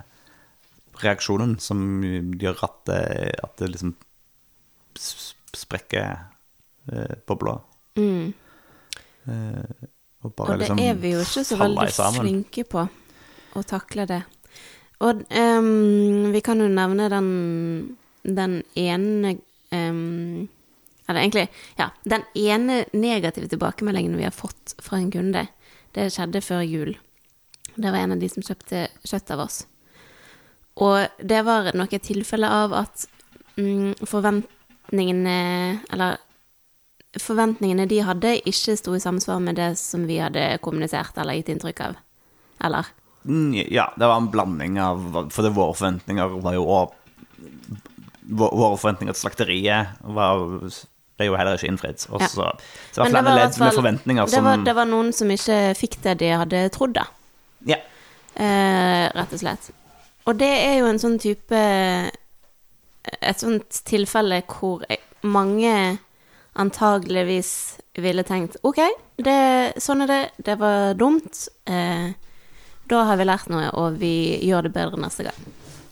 reaksjonen 1.02 1.52
som 1.60 1.78
gjør 2.40 2.56
at 2.68 2.78
det, 2.88 3.02
at 3.44 3.54
det 3.60 3.68
liksom 3.74 3.92
sprekker 5.54 6.06
eh, 6.92 7.14
bobla. 7.26 7.54
Mm. 7.98 8.32
Eh, 9.26 9.64
og 10.24 10.32
Og 10.32 10.48
det 10.48 10.58
liksom 10.62 10.78
er 10.80 10.94
vi 10.94 11.10
jo 11.12 11.20
ikke 11.20 11.44
så 11.44 11.56
veldig 11.60 11.88
flinke 12.16 12.64
på 12.64 12.88
å 13.54 13.62
takle 13.68 14.06
det. 14.08 14.22
Og 15.04 15.24
um, 15.28 16.32
vi 16.32 16.40
kan 16.44 16.60
jo 16.62 16.68
nevne 16.70 17.10
den, 17.12 17.30
den 18.24 18.62
ene 18.78 19.36
um, 19.74 20.48
Eller 21.08 21.20
egentlig, 21.20 21.48
ja. 21.76 21.90
Den 22.08 22.24
ene 22.34 22.84
negative 22.96 23.50
tilbakemeldingen 23.52 24.16
vi 24.16 24.24
har 24.24 24.32
fått 24.32 24.74
fra 24.80 24.96
en 24.96 25.10
kunde, 25.12 25.46
det 25.92 26.08
skjedde 26.14 26.40
før 26.40 26.62
jul. 26.64 26.94
Det 27.74 27.90
var 27.90 28.00
en 28.00 28.14
av 28.14 28.22
de 28.22 28.30
som 28.32 28.44
kjøpte 28.44 28.86
kjøtt 29.04 29.32
av 29.34 29.44
oss. 29.44 29.64
Og 30.80 31.04
det 31.20 31.42
var 31.44 31.74
nok 31.76 31.92
et 31.92 32.06
tilfelle 32.08 32.48
av 32.50 32.72
at 32.74 33.04
mm, 33.60 34.06
forventningene 34.08 35.36
Eller 35.92 36.18
forventningene 37.20 37.86
de 37.86 38.00
hadde, 38.02 38.32
ikke 38.48 38.74
sto 38.78 38.96
i 38.96 39.02
samsvar 39.02 39.38
med 39.42 39.60
det 39.60 39.74
som 39.78 40.08
vi 40.08 40.18
hadde 40.18 40.56
kommunisert 40.64 41.18
eller 41.20 41.38
gitt 41.38 41.52
inntrykk 41.52 41.84
av. 41.86 42.00
Eller? 42.64 42.88
Ja, 43.24 43.86
det 43.96 44.06
var 44.06 44.18
en 44.20 44.28
blanding 44.28 44.74
av 44.80 45.30
For 45.32 45.46
det 45.46 45.54
våre 45.56 45.72
forventninger 45.72 46.34
var 46.44 46.56
jo 46.58 46.66
òg 46.68 46.92
Våre 48.24 48.76
forventninger 48.80 49.16
til 49.16 49.22
slakteriet 49.22 49.96
var, 50.16 50.42
ble 51.16 51.26
jo 51.28 51.34
heller 51.36 51.58
ikke 51.58 51.68
innfridd. 51.68 52.04
Ja. 52.08 52.28
så, 52.28 52.46
så 52.92 53.02
det 53.02 53.02
var 53.02 53.10
flere 53.12 53.34
ledd 53.36 53.58
med 53.60 53.76
forventninger 53.76 54.28
som 54.28 54.38
det 54.38 54.44
var, 54.46 54.62
det 54.64 54.74
var 54.78 54.88
noen 54.88 55.10
som 55.12 55.32
ikke 55.34 55.58
fikk 55.76 55.98
det 56.06 56.14
de 56.22 56.30
hadde 56.32 56.62
trodd, 56.72 56.96
da. 56.96 57.04
Ja. 57.68 57.76
Eh, 58.40 59.04
rett 59.12 59.36
og 59.36 59.42
slett. 59.42 59.68
Og 60.24 60.40
det 60.40 60.48
er 60.48 60.78
jo 60.78 60.88
en 60.88 60.98
sånn 61.02 61.18
type 61.20 61.60
Et 63.04 63.40
sånt 63.44 63.82
tilfelle 63.84 64.40
hvor 64.48 64.82
mange 65.20 65.98
antageligvis 66.56 67.50
ville 68.00 68.24
tenkt 68.26 68.56
OK, 68.64 68.80
det, 69.20 69.38
sånn 69.82 70.06
er 70.06 70.10
det, 70.10 70.22
det 70.48 70.56
var 70.60 70.96
dumt. 70.98 71.44
Eh, 71.68 72.14
da 72.90 73.04
har 73.08 73.20
vi 73.20 73.26
lært 73.26 73.50
noe, 73.52 73.68
og 73.78 73.98
vi 74.00 74.14
gjør 74.44 74.68
det 74.68 74.74
bedre 74.74 75.00
neste 75.00 75.26
gang. 75.28 75.46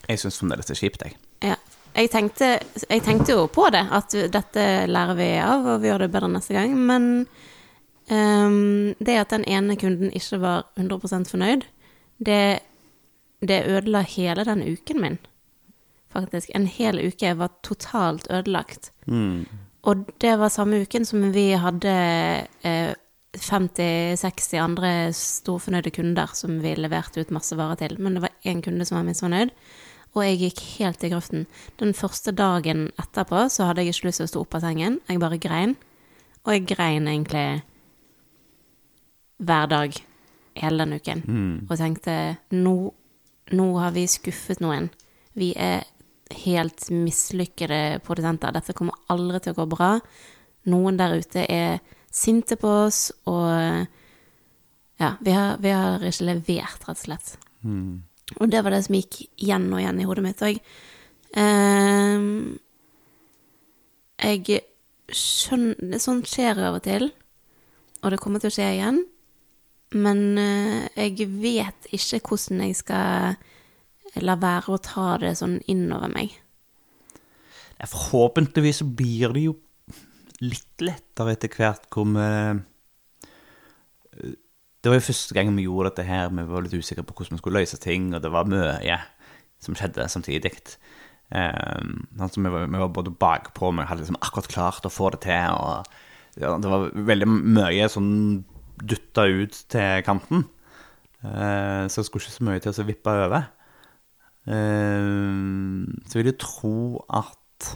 Jeg 0.09 0.21
syns 0.21 0.41
fremdeles 0.41 0.69
det 0.69 0.77
er 0.77 0.83
kjipt, 0.83 1.07
jeg. 1.07 1.17
Ja. 1.53 1.59
Jeg 1.93 2.09
tenkte, 2.09 2.55
jeg 2.89 3.03
tenkte 3.05 3.35
jo 3.35 3.47
på 3.53 3.67
det, 3.73 3.83
at 3.93 4.15
dette 4.33 4.63
lærer 4.89 5.17
vi 5.19 5.29
av, 5.45 5.67
og 5.75 5.83
vi 5.83 5.91
gjør 5.91 6.07
det 6.07 6.13
bedre 6.15 6.31
neste 6.33 6.57
gang. 6.57 6.73
Men 6.73 7.09
um, 8.09 8.95
det 8.97 9.19
at 9.21 9.35
den 9.35 9.45
ene 9.45 9.77
kunden 9.81 10.13
ikke 10.17 10.41
var 10.41 10.71
100 10.81 11.29
fornøyd, 11.29 11.67
det, 12.25 12.63
det 13.45 13.61
ødela 13.69 14.01
hele 14.09 14.47
den 14.49 14.65
uken 14.73 15.05
min. 15.05 15.21
Faktisk. 16.13 16.51
En 16.55 16.67
hel 16.69 17.01
uke 17.01 17.35
var 17.37 17.53
totalt 17.65 18.29
ødelagt. 18.31 18.93
Og 19.83 20.05
det 20.21 20.33
var 20.39 20.53
samme 20.53 20.83
uken 20.85 21.05
som 21.09 21.25
vi 21.35 21.51
hadde 21.59 21.95
eh, 22.63 22.93
50-60 23.33 24.61
andre 24.61 24.91
storfornøyde 25.17 25.93
kunder 25.95 26.35
som 26.37 26.59
vi 26.61 26.75
leverte 26.77 27.23
ut 27.23 27.33
masse 27.33 27.57
varer 27.57 27.81
til. 27.81 27.97
Men 27.99 28.19
det 28.19 28.27
var 28.27 28.37
én 28.45 28.61
kunde 28.65 28.85
som 28.89 28.99
var 28.99 29.07
misfornøyd, 29.09 29.55
og 30.13 30.25
jeg 30.27 30.41
gikk 30.43 30.61
helt 30.77 31.05
i 31.05 31.09
grøften. 31.09 31.47
Den 31.81 31.95
første 31.97 32.35
dagen 32.37 32.91
etterpå 33.01 33.47
så 33.49 33.65
hadde 33.69 33.87
jeg 33.87 33.95
ikke 33.95 34.11
lyst 34.11 34.21
til 34.21 34.29
å 34.29 34.33
stå 34.33 34.43
opp 34.45 34.57
av 34.59 34.67
sengen. 34.67 34.99
Jeg 35.09 35.23
bare 35.23 35.41
grein. 35.41 35.77
Og 36.45 36.53
jeg 36.53 36.67
grein 36.75 37.09
egentlig 37.09 37.63
hver 39.43 39.71
dag 39.73 39.97
hele 40.61 40.85
den 40.85 40.99
uken. 41.01 41.23
Og 41.71 41.79
tenkte 41.81 42.37
nå, 42.53 42.77
nå 43.57 43.69
har 43.79 43.95
vi 43.97 44.05
skuffet 44.11 44.61
noen. 44.61 44.91
Vi 45.33 45.55
er 45.57 45.87
helt 46.45 46.91
mislykkede 46.93 48.03
produsenter. 48.05 48.53
Dette 48.53 48.77
kommer 48.77 49.01
aldri 49.09 49.41
til 49.41 49.55
å 49.55 49.63
gå 49.63 49.69
bra. 49.73 49.95
Noen 50.69 51.01
der 51.01 51.17
ute 51.17 51.47
er 51.49 51.81
sinte 52.13 52.59
på 52.61 52.71
oss, 52.87 53.07
og 53.31 53.87
ja, 55.01 55.15
vi 55.21 55.35
har, 55.35 55.57
vi 55.63 55.73
har 55.75 56.05
ikke 56.05 56.29
levert, 56.29 56.83
rett 56.85 56.91
og 56.93 57.01
slett. 57.01 57.33
Og 58.39 58.51
det 58.51 58.61
var 58.65 58.75
det 58.75 58.83
som 58.87 58.97
gikk 58.97 59.23
igjen 59.43 59.71
og 59.73 59.81
igjen 59.81 60.01
i 60.01 60.07
hodet 60.09 60.25
mitt. 60.25 60.43
òg. 60.43 60.61
ehm, 61.37 62.59
jeg 64.23 64.61
skjønner 65.13 65.99
Sånt 65.99 66.29
skjer 66.31 66.61
av 66.63 66.79
og 66.79 66.85
til, 66.85 67.11
og 68.03 68.11
det 68.11 68.21
kommer 68.21 68.41
til 68.41 68.53
å 68.53 68.55
skje 68.55 68.69
igjen. 68.77 69.03
Men 69.93 70.39
eh, 70.39 70.89
jeg 70.97 71.29
vet 71.29 71.91
ikke 71.93 72.23
hvordan 72.29 72.63
jeg 72.65 72.79
skal 72.79 73.37
la 74.25 74.37
være 74.41 74.73
å 74.73 74.81
ta 74.81 75.19
det 75.21 75.35
sånn 75.41 75.59
innover 75.71 76.09
meg. 76.13 76.33
Forhåpentligvis 77.83 78.83
blir 78.97 79.35
det 79.35 79.47
jo 79.49 79.57
litt 80.43 80.83
lettere 80.83 81.37
etter 81.37 81.53
hvert 81.55 81.89
hvor 81.93 82.09
vi 82.11 82.29
Det 84.83 84.91
var 84.91 84.99
jo 84.99 85.07
første 85.07 85.37
gang 85.37 85.53
vi 85.55 85.69
gjorde 85.69 85.93
dette 85.93 86.07
her, 86.09 86.31
vi 86.35 86.45
var 86.49 86.65
litt 86.65 86.75
usikre 86.75 87.05
på 87.07 87.15
hvordan 87.15 87.37
vi 87.37 87.43
skulle 87.43 87.61
løse 87.63 87.79
ting, 87.79 88.11
og 88.15 88.23
det 88.25 88.33
var 88.35 88.49
mye 88.51 88.97
som 89.63 89.77
skjedde 89.79 90.09
samtidig. 90.11 90.57
Um, 91.31 92.09
altså, 92.19 92.43
vi, 92.43 92.51
var, 92.51 92.67
vi 92.67 92.81
var 92.83 92.91
både 92.91 93.13
bakpå, 93.15 93.71
vi 93.71 93.87
hadde 93.87 94.03
liksom 94.03 94.19
akkurat 94.19 94.51
klart 94.51 94.89
å 94.89 94.91
få 94.91 95.13
det 95.15 95.23
til, 95.29 95.55
og 95.55 95.87
ja, 96.35 96.51
det 96.59 96.73
var 96.73 96.89
veldig 97.13 97.29
mye 97.31 97.87
sånn 97.93 98.43
dytta 98.83 99.29
ut 99.31 99.63
til 99.71 100.03
kanten. 100.03 100.49
Uh, 101.23 101.87
så 101.87 102.03
det 102.03 102.09
skulle 102.09 102.27
ikke 102.27 102.35
så 102.35 102.49
mye 102.51 102.65
til 102.65 102.75
å 102.75 102.89
vippe 102.91 103.17
over. 103.29 103.49
Uh, 104.51 105.87
så 106.11 106.19
vil 106.19 106.33
jeg 106.33 106.41
tro 106.43 107.05
at 107.07 107.71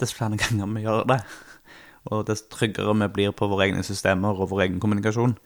dess 0.00 0.16
flere 0.16 0.40
ganger 0.40 0.72
vi 0.72 0.88
gjør 0.88 1.04
det, 1.12 1.20
og 2.12 2.26
dess 2.28 2.44
tryggere 2.52 2.92
vi 3.00 3.08
blir 3.16 3.34
på 3.36 3.48
våre 3.48 3.68
egne 3.68 3.84
systemer 3.86 4.36
og 4.36 4.50
vår 4.50 4.66
egen 4.66 4.80
kommunikasjon, 4.82 5.36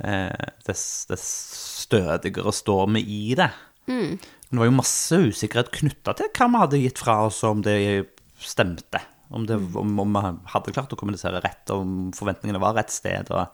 eh, 0.00 0.50
dess, 0.66 1.04
dess 1.10 1.26
stødigere 1.84 2.52
står 2.52 2.86
vi 2.94 3.02
i 3.04 3.34
det. 3.38 3.50
Men 4.16 4.50
det 4.50 4.62
var 4.62 4.70
jo 4.70 4.78
masse 4.78 5.18
usikkerhet 5.28 5.72
knytta 5.74 6.14
til 6.16 6.30
hva 6.32 6.48
vi 6.48 6.62
hadde 6.62 6.80
gitt 6.86 7.02
fra 7.02 7.18
oss, 7.26 7.42
om 7.44 7.60
det 7.64 8.06
stemte. 8.40 9.00
Om, 9.34 9.46
det, 9.48 9.56
om, 9.76 9.98
om 10.00 10.14
vi 10.14 10.22
hadde 10.52 10.72
klart 10.72 10.92
å 10.94 10.96
kommunisere 10.96 11.42
rett, 11.44 11.68
om 11.74 12.12
forventningene 12.16 12.60
var 12.62 12.76
rett 12.78 12.92
sted. 12.94 13.32
Og, 13.34 13.48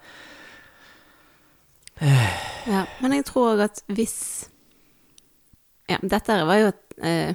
Ja, 2.71 2.85
men 3.03 3.12
jeg 3.12 3.27
tror 3.29 3.55
òg 3.55 3.66
at 3.66 3.83
hvis 3.93 4.49
Ja, 5.90 5.99
dette 6.01 6.37
var 6.47 6.61
jo 6.61 6.71
eh, 7.03 7.35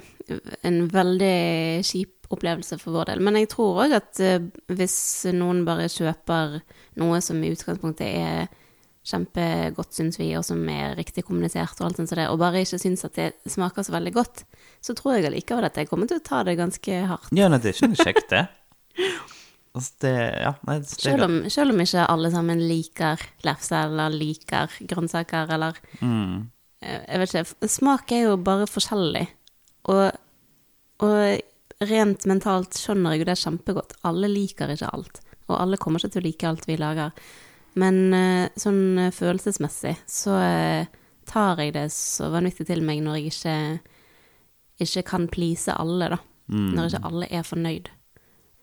en 0.64 0.78
veldig 0.88 1.84
kjip 1.84 2.15
opplevelse 2.34 2.78
for 2.82 2.96
vår 2.96 3.12
del, 3.12 3.20
men 3.22 3.36
jeg 3.38 3.48
tror 3.52 3.82
òg 3.84 3.92
at 4.00 4.20
eh, 4.24 4.40
hvis 4.72 4.96
noen 5.36 5.64
bare 5.68 5.86
kjøper 5.92 6.60
noe 7.00 7.20
som 7.22 7.42
i 7.44 7.52
utgangspunktet 7.54 8.06
er 8.08 8.48
kjempegodt, 9.06 9.92
syns 9.94 10.16
vi, 10.18 10.32
og 10.34 10.42
som 10.42 10.64
er 10.72 10.96
riktig 10.98 11.22
kommunisert, 11.28 11.78
og 11.78 11.86
alt 11.86 12.00
sånt 12.00 12.10
som 12.10 12.18
det, 12.18 12.24
og 12.32 12.40
bare 12.42 12.64
ikke 12.64 12.80
syns 12.82 13.04
at 13.06 13.14
det 13.14 13.28
smaker 13.46 13.86
så 13.86 13.94
veldig 13.94 14.12
godt, 14.16 14.42
så 14.82 14.96
tror 14.98 15.14
jeg 15.20 15.28
allikevel 15.28 15.68
at 15.68 15.78
jeg 15.78 15.86
kommer 15.90 16.10
til 16.10 16.18
å 16.18 16.24
ta 16.26 16.40
det 16.46 16.56
ganske 16.58 16.98
hardt. 17.06 17.30
ja, 17.36 17.46
nei, 17.52 17.60
det 17.62 17.70
er 17.70 17.76
ikke 17.78 17.92
noe 17.92 18.06
kjekt, 18.08 18.30
det. 18.34 18.44
Altså, 19.76 19.92
det 20.00 20.10
ja, 20.40 20.50
nei, 20.64 20.78
det, 20.80 20.88
Selv 20.88 21.24
om, 21.26 21.34
selv 21.52 21.74
om 21.74 21.80
ikke 21.84 22.04
alle 22.08 22.30
sammen 22.32 22.62
liker 22.64 23.20
lefse 23.44 23.76
eller 23.76 24.14
liker 24.14 24.72
grønnsaker 24.88 25.50
eller 25.52 25.76
Mm. 26.00 26.46
eh, 26.80 27.02
Jeg 27.10 27.18
vet 27.20 27.34
ikke. 27.34 27.68
Smak 27.68 28.12
er 28.16 28.22
jo 28.22 28.38
bare 28.40 28.64
forskjellig. 28.72 29.26
Og, 29.92 30.16
og 31.04 31.42
rent 31.84 32.26
mentalt 32.28 32.76
skjønner 32.78 33.14
jeg 33.14 33.22
jo 33.24 33.28
det 33.30 33.38
kjempegodt. 33.40 33.96
Alle 34.08 34.30
liker 34.32 34.72
ikke 34.72 34.92
alt. 34.92 35.20
Og 35.46 35.58
alle 35.60 35.78
kommer 35.80 36.00
ikke 36.02 36.16
til 36.16 36.24
å 36.24 36.26
like 36.26 36.48
alt 36.48 36.68
vi 36.68 36.78
lager. 36.80 37.26
Men 37.76 38.14
eh, 38.16 38.54
sånn 38.56 38.98
eh, 38.98 39.12
følelsesmessig 39.14 39.96
så 40.08 40.38
eh, 40.40 40.88
tar 41.28 41.60
jeg 41.60 41.74
det 41.76 41.90
så 41.92 42.30
vanvittig 42.32 42.68
til 42.70 42.80
meg 42.86 43.02
når 43.04 43.18
jeg 43.18 43.34
ikke, 43.34 43.56
ikke 44.86 45.04
kan 45.10 45.28
please 45.32 45.74
alle, 45.74 46.08
da. 46.16 46.22
Når 46.46 46.92
ikke 46.92 47.06
alle 47.08 47.26
er 47.34 47.42
fornøyd. 47.42 47.88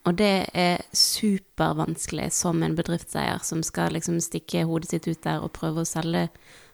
Og 0.08 0.16
det 0.20 0.48
er 0.56 0.84
supervanskelig 0.96 2.30
som 2.36 2.64
en 2.64 2.76
bedriftseier 2.76 3.44
som 3.44 3.64
skal 3.64 3.96
liksom 3.96 4.20
stikke 4.24 4.66
hodet 4.68 4.92
sitt 4.92 5.08
ut 5.08 5.22
der 5.24 5.44
og 5.44 5.54
prøve 5.56 5.84
å 5.84 5.88
selge 5.88 6.30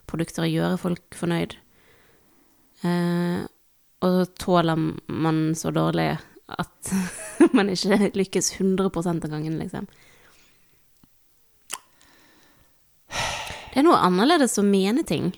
produkter 0.09 0.47
og 0.47 0.53
gjøre 0.53 0.79
folk 0.81 1.17
fornøyd. 1.17 1.55
Eh, 2.85 3.41
og 3.99 4.15
så 4.15 4.25
tåler 4.39 4.79
man 5.11 5.41
så 5.59 5.73
dårlig 5.75 6.13
at 6.57 6.93
man 7.57 7.69
ikke 7.69 8.11
lykkes 8.17 8.53
100 8.57 8.89
av 9.05 9.27
gangen, 9.29 9.59
liksom. 9.61 9.89
Det 13.69 13.77
er 13.81 13.85
noe 13.85 13.99
annerledes 14.01 14.57
å 14.59 14.65
mene 14.65 15.05
ting. 15.07 15.29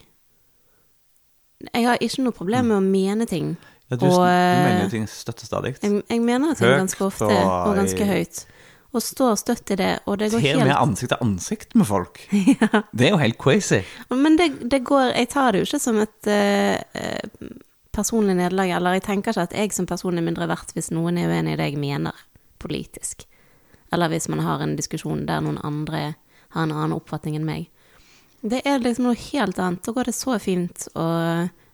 Jeg 1.68 1.86
har 1.86 2.00
ikke 2.02 2.24
noe 2.26 2.36
problem 2.36 2.72
med 2.72 2.80
å 2.80 2.86
mene 2.86 3.28
ting. 3.30 3.54
Ja, 3.92 3.98
du, 4.00 4.08
Og, 4.08 4.22
du 4.24 4.30
eh, 4.32 4.64
mener 4.64 4.90
ting 4.92 5.06
støtter 5.12 5.46
stadig. 5.46 5.76
Jeg, 5.84 6.00
jeg 6.08 6.24
mener 6.24 6.56
ting 6.56 6.70
Høyt 6.72 6.86
ganske 6.86 7.06
ofte, 7.06 7.28
og 7.28 7.52
og 7.68 7.76
ganske 7.82 8.08
høyt. 8.08 8.46
Og 8.92 9.04
står 9.04 9.36
støtt 9.40 9.72
i 9.72 9.78
det, 9.80 9.92
og 10.04 10.18
det 10.20 10.32
går 10.34 10.42
helt 10.44 10.58
Til 10.58 10.62
og 10.64 10.68
med 10.68 10.78
ansikt 10.78 11.12
til 11.14 11.22
ansikt 11.24 11.76
med 11.80 11.88
folk. 11.88 12.24
Det 12.98 13.08
er 13.08 13.14
jo 13.14 13.20
helt 13.22 13.38
crazy. 13.40 13.80
Men 14.12 14.36
det, 14.40 14.50
det 14.72 14.82
går 14.88 15.14
Jeg 15.16 15.30
tar 15.32 15.52
det 15.52 15.62
jo 15.62 15.70
ikke 15.70 15.80
som 15.80 16.00
et 16.04 16.32
uh, 16.32 17.52
personlig 17.92 18.38
nederlag, 18.38 18.72
eller 18.78 18.98
jeg 18.98 19.06
tenker 19.08 19.34
ikke 19.34 19.48
at 19.50 19.56
jeg 19.58 19.74
som 19.76 19.88
person 19.90 20.18
er 20.18 20.26
mindre 20.26 20.48
verdt 20.50 20.74
hvis 20.76 20.92
noen 20.96 21.20
er 21.20 21.32
uenig 21.32 21.56
i 21.56 21.60
det 21.60 21.72
jeg 21.72 21.82
mener 21.82 22.18
politisk. 22.62 23.26
Eller 23.92 24.12
hvis 24.12 24.30
man 24.32 24.44
har 24.46 24.64
en 24.64 24.78
diskusjon 24.78 25.26
der 25.28 25.44
noen 25.44 25.60
andre 25.68 26.14
har 26.52 26.64
en 26.64 26.76
annen 26.76 26.96
oppfatning 26.96 27.36
enn 27.40 27.48
meg. 27.48 27.68
Det 28.42 28.62
er 28.66 28.82
liksom 28.82 29.10
noe 29.10 29.20
helt 29.20 29.60
annet. 29.62 29.84
Da 29.86 29.94
går 29.96 30.10
det 30.10 30.16
så 30.18 30.38
fint 30.42 30.88
å 30.98 31.08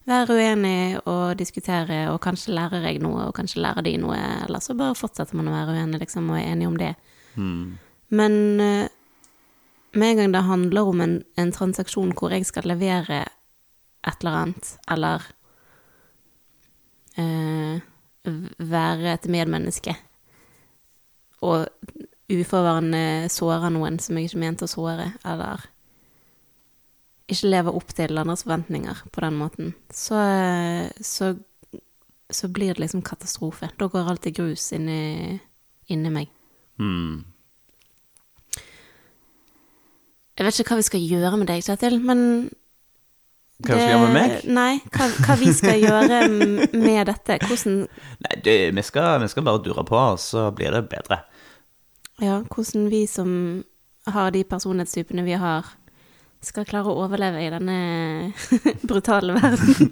være 0.08 0.36
uenig 0.36 1.00
og 1.04 1.38
diskutere, 1.40 2.06
og 2.12 2.22
kanskje 2.24 2.56
lærer 2.56 2.86
jeg 2.88 3.02
noe, 3.04 3.28
og 3.28 3.36
kanskje 3.36 3.62
lærer 3.64 3.86
de 3.88 3.98
noe, 4.02 4.18
eller 4.46 4.64
så 4.64 4.76
bare 4.78 4.98
fortsetter 4.98 5.38
man 5.38 5.50
å 5.52 5.56
være 5.56 5.78
uenig, 5.78 6.02
liksom, 6.04 6.30
og 6.32 6.40
er 6.40 6.54
enig 6.54 6.70
om 6.70 6.78
det. 6.80 6.94
Men 8.16 8.38
eh, 8.64 8.88
med 9.98 10.14
en 10.14 10.22
gang 10.22 10.36
det 10.36 10.46
handler 10.48 10.92
om 10.92 11.02
en, 11.04 11.18
en 11.36 11.52
transaksjon 11.52 12.14
hvor 12.18 12.36
jeg 12.36 12.48
skal 12.48 12.70
levere 12.70 13.26
et 14.08 14.24
eller 14.24 14.40
annet, 14.44 14.72
eller 14.92 15.28
være 17.18 19.14
et 19.14 19.26
medmenneske, 19.32 19.96
og 21.46 21.68
uforvarende 22.28 23.30
såre 23.32 23.70
noen 23.72 24.00
som 24.04 24.18
jeg 24.18 24.30
ikke 24.30 24.42
mente 24.42 24.68
å 24.68 24.72
såre, 24.72 25.12
eller 25.26 25.64
ikke 27.28 27.52
leve 27.52 27.74
opp 27.76 27.92
til 27.96 28.20
andres 28.20 28.46
forventninger 28.46 29.04
på 29.12 29.24
den 29.24 29.40
måten, 29.40 29.74
så, 29.92 30.20
eh, 30.24 30.92
så, 31.04 31.34
så 32.32 32.50
blir 32.52 32.74
det 32.74 32.84
liksom 32.86 33.04
katastrofe. 33.04 33.70
Da 33.80 33.90
går 33.92 34.12
alt 34.12 34.30
i 34.30 34.36
grus 34.36 34.72
inni, 34.76 35.40
inni 35.92 36.14
meg. 36.14 36.32
Mm. 36.80 37.26
Jeg 40.38 40.46
vet 40.46 40.60
ikke 40.62 40.76
hva 40.76 40.80
vi 40.80 40.88
skal 40.88 41.04
gjøre 41.04 41.38
med 41.42 41.50
deg, 41.50 41.66
Kjetil, 41.66 41.98
men 42.00 42.22
Hva 43.58 43.74
skal 43.74 43.80
vi 43.80 43.86
gjøre 43.90 44.02
med 44.04 44.14
meg? 44.14 44.34
Nei, 44.54 44.74
hva, 44.94 45.08
hva 45.26 45.36
vi 45.40 45.54
skal 45.58 45.80
gjøre 45.82 46.20
med 46.30 47.08
dette. 47.10 47.40
Hvordan, 47.48 47.80
Nei, 48.22 48.36
det, 48.46 48.54
vi, 48.78 48.84
skal, 48.86 49.18
vi 49.24 49.30
skal 49.32 49.46
bare 49.48 49.64
dure 49.66 49.84
på, 49.88 49.98
og 49.98 50.20
så 50.22 50.52
blir 50.54 50.76
det 50.76 50.84
bedre. 50.92 51.24
ja, 52.22 52.38
hvordan 52.54 52.86
vi 52.94 53.02
som 53.10 53.32
har 54.08 54.32
de 54.32 54.44
personlighetstypene 54.48 55.26
vi 55.26 55.34
har, 55.42 55.66
skal 56.46 56.68
klare 56.70 56.94
å 56.94 57.02
overleve 57.02 57.42
i 57.42 57.50
denne 57.50 57.78
brutale 58.90 59.34
verden. 59.36 59.90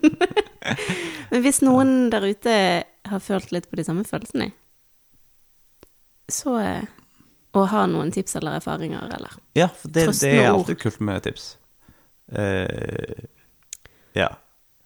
Men 1.32 1.41
hvis 1.41 1.63
noen 1.65 2.12
der 2.13 2.25
ute 2.30 2.54
har 3.10 3.21
følt 3.21 3.51
litt 3.51 3.65
på 3.69 3.80
de 3.82 3.86
samme 3.88 4.06
følelsene, 4.06 4.51
så 6.32 6.56
eh, 6.62 6.86
Og 7.56 7.67
har 7.71 7.86
noen 7.88 8.10
tips 8.12 8.36
eller 8.36 8.58
erfaringer, 8.60 9.06
eller 9.15 9.36
Ja, 9.56 9.67
for 9.69 9.89
det, 9.93 10.08
det 10.21 10.32
er 10.39 10.49
alltid 10.51 10.80
kult 10.82 10.97
med 10.99 11.21
tips. 11.23 11.58
Eh, 12.34 13.25
ja. 14.15 14.32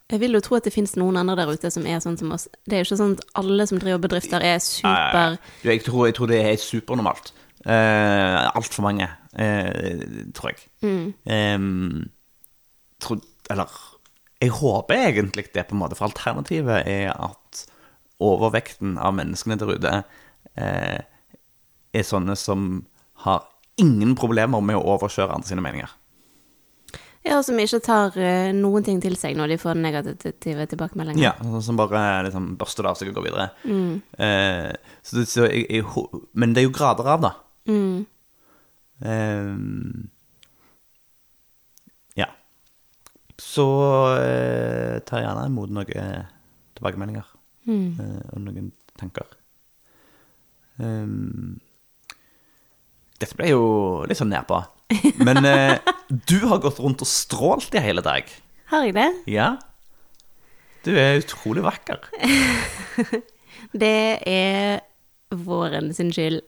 Jeg 0.09 0.23
vil 0.23 0.33
jo 0.33 0.41
tro 0.41 0.57
at 0.57 0.65
det 0.65 0.73
fins 0.73 0.95
noen 0.97 1.19
andre 1.21 1.35
der 1.37 1.51
ute 1.53 1.69
som 1.69 1.85
er 1.85 1.99
sånn 2.01 2.17
som 2.17 2.31
oss. 2.33 2.47
Det 2.65 2.77
er 2.77 2.81
jo 2.81 2.87
ikke 2.87 3.01
sånn 3.03 3.13
at 3.19 3.27
alle 3.37 3.67
som 3.69 3.81
driver 3.81 4.01
bedrifter, 4.07 4.41
er 4.41 4.57
super 4.63 5.37
jeg, 5.61 5.83
tror, 5.85 6.07
jeg 6.09 6.17
tror 6.17 6.31
det 6.31 6.39
er 6.41 6.57
supernormalt. 6.61 7.33
Uh, 7.61 8.49
Altfor 8.55 8.87
mange, 8.87 9.05
uh, 9.37 10.23
tror 10.33 10.49
jeg. 10.49 10.63
Mm. 10.81 11.13
Um, 11.29 12.09
tro, 13.03 13.19
eller 13.53 13.77
jeg 14.41 14.55
håper 14.55 15.05
egentlig 15.11 15.49
det, 15.53 15.67
på 15.67 15.77
en 15.77 15.83
måte, 15.83 15.99
for 15.99 16.09
alternativet 16.09 16.87
er 16.89 17.13
at 17.13 17.65
overvekten 18.19 18.97
av 18.97 19.13
menneskene 19.15 19.59
der 19.59 19.75
ute 19.75 19.95
uh, 20.01 20.99
er 21.93 22.07
sånne 22.07 22.33
som 22.39 22.69
har 23.27 23.45
ingen 23.79 24.15
problemer 24.17 24.63
med 24.63 24.79
å 24.79 24.95
overkjøre 24.95 25.37
andre 25.37 25.51
sine 25.51 25.63
meninger. 25.63 25.91
Ja, 27.27 27.41
som 27.43 27.57
ikke 27.59 27.81
tar 27.83 28.15
uh, 28.15 28.51
noen 28.55 28.85
ting 28.87 29.01
til 29.03 29.17
seg 29.19 29.35
når 29.35 29.51
de 29.53 29.57
får 29.59 29.75
negative 29.75 30.65
tilbakemeldinger. 30.71 31.19
Ja, 31.19 31.33
sånn 31.43 31.65
som 31.65 31.79
bare 31.79 32.23
liksom 32.29 32.53
børster 32.59 32.87
det 32.87 32.93
av 32.93 32.99
seg 32.99 33.11
og 33.11 33.19
går 33.19 33.25
videre. 33.27 33.49
Eh, 34.15 34.69
så 35.03 35.25
så 35.27 35.49
jeg, 35.49 35.65
jeg, 35.67 35.83
men 36.39 36.55
det 36.55 36.63
er 36.63 36.69
jo 36.69 36.75
grader 36.77 37.11
av, 37.11 37.27
da. 37.27 37.33
Eh, 39.03 39.51
ja. 42.23 42.29
Så 43.39 43.67
eh, 44.23 44.95
tar 45.03 45.21
jeg 45.21 45.27
gjerne 45.27 45.45
imot 45.51 45.75
noen 45.75 46.25
tilbakemeldinger 46.79 47.27
eh, 47.67 48.23
og 48.31 48.43
noen 48.47 48.71
tanker. 48.99 49.27
Eh, 50.79 51.07
dette 53.19 53.35
ble 53.35 53.51
jo 53.51 53.63
litt 54.07 54.19
sånn 54.19 54.31
nedpå. 54.31 54.63
Men 55.27 55.43
eh, 55.43 55.75
du 56.09 56.39
har 56.49 56.57
gått 56.63 56.79
rundt 56.81 57.01
og 57.05 57.07
strålt 57.09 57.75
i 57.77 57.81
hele 57.83 58.01
dag. 58.05 58.29
Har 58.71 58.85
jeg 58.87 58.95
det? 58.97 59.07
Ja. 59.29 59.51
Du 60.85 60.93
er 60.97 61.19
utrolig 61.21 61.63
vakker. 61.65 61.99
Det 63.75 63.89
er 64.29 64.79
våren 65.35 65.91
sin 65.93 66.09
skyld. 66.15 66.39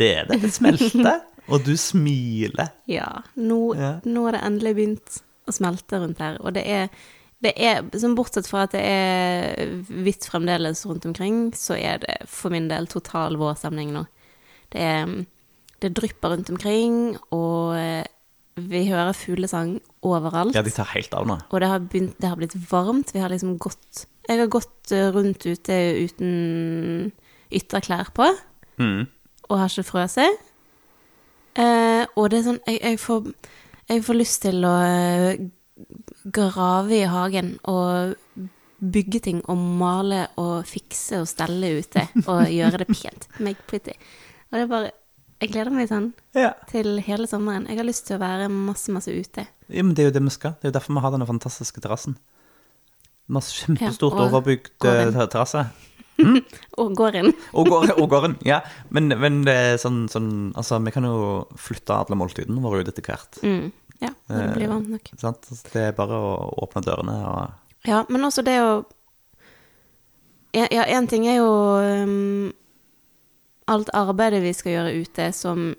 Det 0.00 0.08
er 0.18 0.26
det. 0.30 0.40
Det 0.42 0.50
smelter, 0.54 1.20
og 1.52 1.62
du 1.66 1.74
smiler. 1.78 2.72
Ja, 2.90 3.10
nå, 3.36 3.58
Ja. 3.78 3.90
nå 4.08 4.24
har 4.26 4.34
det 4.38 4.40
endelig 4.48 4.72
begynt 4.78 5.18
å 5.46 5.52
smelte 5.54 6.00
rundt 6.02 6.22
her. 6.24 6.38
Og 6.42 6.54
det 6.56 6.64
er, 6.66 6.88
det 7.44 7.52
er 7.60 7.84
som 8.00 8.16
Bortsett 8.18 8.48
fra 8.50 8.64
at 8.66 8.74
det 8.74 8.82
er 8.82 9.76
hvitt 9.86 10.26
fremdeles 10.30 10.82
rundt 10.88 11.06
omkring, 11.06 11.52
så 11.54 11.76
er 11.78 12.00
det 12.02 12.16
for 12.26 12.50
min 12.54 12.66
del 12.72 12.88
total 12.90 13.36
vårstemning 13.38 13.92
nå. 13.94 14.06
Det, 14.74 14.88
det 15.84 15.92
drypper 15.94 16.34
rundt 16.34 16.50
omkring, 16.50 16.96
og 17.30 17.76
vi 18.56 18.84
hører 18.88 19.12
fuglesang 19.18 19.80
overalt. 20.06 20.54
Ja, 20.54 20.62
de 20.62 20.70
tar 20.70 20.86
helt 20.94 21.14
av 21.14 21.26
nå. 21.26 21.38
Og 21.50 21.60
det 21.60 21.68
har, 21.68 21.80
begynt, 21.82 22.14
det 22.22 22.28
har 22.30 22.36
blitt 22.38 22.54
varmt. 22.70 23.10
Vi 23.14 23.20
har 23.22 23.32
liksom 23.32 23.56
gått 23.58 24.06
Jeg 24.28 24.38
har 24.40 24.46
gått 24.48 24.92
eh, 24.94 25.10
rundt 25.12 25.44
ute 25.44 25.74
uten 26.04 27.12
ytterklær 27.52 28.08
på, 28.16 28.30
Mm. 28.78 29.06
og 29.50 29.58
har 29.58 29.68
ikke 29.68 29.84
frøset. 29.84 30.38
Eh, 31.54 32.06
og 32.16 32.30
det 32.30 32.38
er 32.40 32.46
sånn 32.48 32.58
jeg, 32.66 32.80
jeg, 32.82 32.98
får, 32.98 33.28
jeg 33.92 34.02
får 34.06 34.16
lyst 34.18 34.40
til 34.42 34.64
å 34.66 34.72
eh, 34.82 35.44
grave 36.34 36.96
i 36.96 37.04
hagen 37.10 37.52
og 37.70 38.16
bygge 38.84 39.20
ting 39.22 39.38
og 39.48 39.56
male 39.78 40.24
og 40.40 40.64
fikse 40.66 41.20
og 41.22 41.28
stelle 41.30 41.70
ute 41.78 42.08
og 42.26 42.42
gjøre 42.58 42.80
det 42.82 42.88
pent. 42.90 43.28
Make 43.38 43.62
pretty. 43.70 43.94
Og 44.50 44.58
det 44.58 44.64
er 44.64 44.72
bare 44.72 44.90
Jeg 45.44 45.52
gleder 45.52 45.74
meg 45.76 45.88
sånn 45.90 46.10
Ja. 46.34 46.54
til 46.70 46.96
hele 47.04 47.26
sommeren. 47.28 47.66
Jeg 47.68 47.76
har 47.78 47.84
lyst 47.86 48.06
til 48.08 48.16
å 48.16 48.22
være 48.24 48.48
masse, 48.50 48.88
masse 48.94 49.12
ute. 49.12 49.46
ja, 49.68 49.82
men 49.82 49.94
det 49.94 50.04
er 50.04 50.08
jo 50.10 50.14
det 50.18 50.22
vi 50.24 50.30
skal. 50.34 50.56
Det 50.60 50.64
er 50.68 50.72
jo 50.72 50.78
derfor 50.80 50.94
vi 50.96 51.00
har 51.04 51.10
denne 51.12 51.26
fantastiske 51.28 51.80
terrassen. 51.84 52.16
Masse 53.28 53.52
kjempestort 53.56 54.12
Ja, 54.18 54.24
og 54.24 54.32
overbygd 54.32 54.70
terrasse. 54.80 55.20
eh, 55.20 55.28
terrasse. 55.34 55.66
Og 56.78 56.92
går 56.96 57.14
inn. 57.18 57.32
Og 57.58 57.66
går- 57.66 57.94
og 57.98 58.08
gården. 58.10 58.36
Ja, 58.46 58.60
men, 58.90 59.08
men 59.18 59.42
det 59.44 59.80
sånn, 59.82 60.04
sånn 60.08 60.52
Altså, 60.54 60.78
vi 60.84 60.92
kan 60.94 61.02
jo 61.02 61.46
flytte 61.58 61.90
alle 61.96 62.14
måltidene 62.16 62.62
våre 62.62 62.84
ut 62.84 62.88
etter 62.92 63.02
hvert. 63.02 63.40
Mm. 63.42 63.72
Ja, 64.00 64.10
når 64.28 64.42
det 64.46 64.54
blir 64.56 64.68
varmt 64.70 64.88
nok. 64.92 65.10
Sant? 65.18 65.44
Så 65.50 65.72
Det 65.72 65.82
er 65.88 65.92
bare 65.96 66.14
å 66.14 66.34
åpne 66.62 66.82
dørene 66.86 67.16
og 67.26 67.50
Ja, 67.88 68.04
men 68.08 68.22
også 68.22 68.44
det 68.46 68.58
å 68.62 68.84
Ja, 70.54 70.68
ja, 70.70 70.84
en 70.94 71.06
ting 71.10 71.26
er 71.26 71.40
jo 71.40 71.48
um, 71.82 72.52
alt 73.70 73.92
arbeidet 73.96 74.42
vi 74.44 74.52
skal 74.56 74.76
gjøre 74.76 74.96
ute, 75.04 75.30
som, 75.36 75.70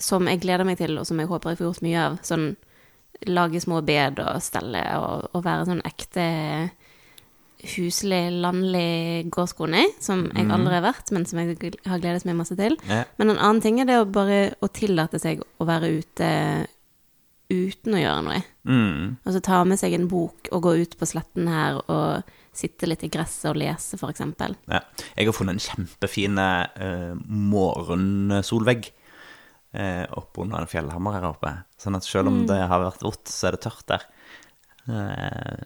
som 0.00 0.26
jeg 0.30 0.42
gleder 0.42 0.66
meg 0.66 0.80
til, 0.80 0.96
og 0.98 1.06
som 1.08 1.20
jeg 1.20 1.30
håper 1.30 1.54
jeg 1.54 1.60
får 1.60 1.68
gjort 1.68 1.84
mye 1.86 2.02
av. 2.06 2.18
Sånn 2.26 2.48
lage 3.26 3.60
små 3.62 3.80
bed 3.86 4.20
og 4.22 4.42
stelle, 4.44 4.82
og, 4.98 5.30
og 5.34 5.44
være 5.46 5.66
sånn 5.70 5.84
ekte 5.86 6.26
huslig, 7.74 8.20
landlig 8.38 9.26
gårdskone, 9.34 9.82
som 10.02 10.28
jeg 10.30 10.46
aldri 10.54 10.76
har 10.76 10.84
vært, 10.84 11.10
men 11.14 11.24
som 11.26 11.40
jeg 11.42 11.56
har 11.90 12.02
gledet 12.02 12.26
meg 12.28 12.38
masse 12.38 12.54
til. 12.58 12.76
Ja. 12.86 13.02
Men 13.18 13.32
en 13.32 13.40
annen 13.40 13.62
ting 13.64 13.80
er 13.82 13.88
det 13.88 13.98
å 13.98 14.06
bare 14.06 14.52
å 14.62 14.70
tillate 14.70 15.18
seg 15.22 15.42
å 15.42 15.66
være 15.66 15.90
ute 15.98 16.28
uten 17.48 17.96
å 17.96 18.02
gjøre 18.02 18.24
noe. 18.26 18.40
Mm. 18.68 19.16
Altså 19.24 19.40
ta 19.44 19.62
med 19.66 19.80
seg 19.80 19.96
en 19.96 20.08
bok 20.10 20.50
og 20.52 20.62
gå 20.66 20.74
ut 20.84 20.98
på 21.00 21.08
sletten 21.08 21.48
her 21.50 21.80
og 21.80 22.34
sitte 22.58 22.88
litt 22.88 23.04
i 23.06 23.10
gresset 23.12 23.50
og 23.52 23.58
lese, 23.60 23.98
eksempel. 24.08 24.56
Ja. 24.70 24.82
Jeg 25.14 25.28
har 25.28 25.36
funnet 25.36 25.56
en 25.56 25.64
kjempefin 25.64 26.40
uh, 26.40 27.14
morgensolvegg 27.28 28.90
uh, 29.76 30.04
oppunder 30.18 30.62
en 30.62 30.70
fjellhammer 30.70 31.18
her 31.18 31.28
oppe. 31.30 31.54
Sånn 31.80 31.98
at 31.98 32.06
selv 32.06 32.32
om 32.32 32.42
det 32.50 32.58
har 32.58 32.82
vært 32.82 33.04
vått, 33.06 33.30
så 33.30 33.48
er 33.48 33.56
det 33.56 33.64
tørt 33.66 33.86
der. 33.90 34.08
Uh, 34.88 35.62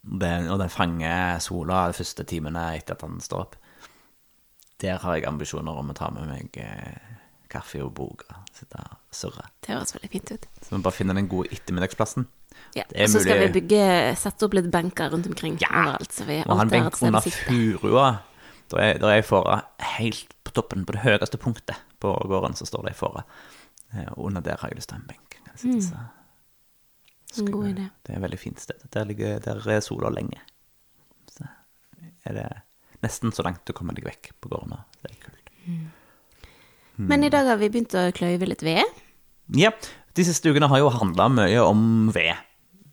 det, 0.00 0.32
og 0.48 0.58
den 0.62 0.72
fanger 0.72 1.38
sola 1.44 1.84
de 1.90 1.98
første 2.00 2.24
timene 2.28 2.70
etter 2.78 2.96
at 2.96 3.04
den 3.04 3.20
står 3.22 3.44
opp. 3.44 3.56
Der 4.80 5.00
har 5.02 5.18
jeg 5.18 5.28
ambisjoner 5.28 5.76
om 5.76 5.92
å 5.92 5.96
ta 5.96 6.08
med 6.14 6.30
meg 6.30 6.56
uh, 6.64 7.16
kaffe 7.50 7.82
og 7.84 7.92
bok 7.98 8.24
og 8.30 8.52
sitte 8.56 8.80
og 8.80 8.98
surre. 9.14 9.48
Det 9.60 9.74
høres 9.74 9.94
veldig 9.96 10.12
fint 10.12 10.32
ut. 10.32 10.46
Så 10.62 10.76
vi 10.76 10.84
bare 10.86 10.96
finner 10.96 11.18
den 11.18 11.28
gode 11.30 11.52
ettermiddagsplassen. 11.54 12.28
Ja. 12.76 12.84
Det 12.88 12.96
er 13.00 13.04
Og 13.08 13.10
så 13.10 13.20
skal 13.24 13.38
vi 13.40 13.48
bygge, 13.60 13.82
sette 14.16 14.46
opp 14.46 14.54
litt 14.54 14.70
benker 14.70 15.10
rundt 15.10 15.26
omkring 15.26 15.56
Ja. 15.60 15.68
overalt. 15.70 16.12
Så 16.14 16.24
vi 16.28 16.40
Og 16.46 16.56
ha 16.56 16.62
en 16.62 16.70
benk 16.70 17.02
under 17.02 17.20
furua. 17.20 18.08
Da 18.70 18.78
er, 18.78 18.98
da 19.02 19.08
er 19.16 19.22
fåra 19.26 19.64
helt 19.96 20.34
på 20.44 20.52
toppen, 20.54 20.84
på 20.86 20.92
det 20.94 21.02
høyeste 21.02 21.38
punktet 21.38 21.76
på 21.98 22.12
gården, 22.30 22.54
så 22.54 22.66
står 22.68 22.84
det 22.86 22.92
ei 22.94 22.98
fåre. 23.00 23.24
Eh, 23.94 24.06
Og 24.16 24.26
under 24.30 24.40
der 24.40 24.56
har 24.60 24.68
jeg 24.70 24.76
lyst 24.78 24.88
til 24.88 24.96
å 24.96 25.00
ha 25.00 25.02
en 25.02 25.08
benk. 25.08 25.26
Mm. 25.64 26.08
En 27.38 27.52
god 27.52 27.66
idé. 27.66 27.90
Det 28.06 28.12
er 28.14 28.16
et 28.18 28.22
veldig 28.22 28.38
fint 28.38 28.60
sted. 28.60 28.76
Der, 28.90 29.04
ligger, 29.04 29.38
der 29.42 29.68
er 29.68 29.80
sola 29.80 30.08
lenge. 30.10 30.38
Så 31.30 31.46
er 32.26 32.32
det 32.32 32.46
nesten 33.02 33.32
så 33.32 33.42
langt 33.46 33.64
du 33.66 33.72
kommer 33.72 33.94
deg 33.94 34.04
vekk 34.04 34.30
på 34.40 34.48
gården. 34.48 34.76
Det 35.02 35.10
er 35.10 35.16
kult. 35.24 35.50
Men 37.00 37.24
i 37.24 37.30
dag 37.32 37.46
har 37.46 37.56
vi 37.60 37.68
begynt 37.72 37.94
å 37.96 38.10
kløyve 38.12 38.46
litt 38.50 38.62
ved. 38.62 38.82
Ja, 39.56 39.70
de 40.14 40.24
siste 40.26 40.50
ukene 40.52 40.68
har 40.68 40.78
jo 40.82 40.90
handla 40.92 41.28
mye 41.32 41.62
om 41.64 42.10
ved. 42.14 42.36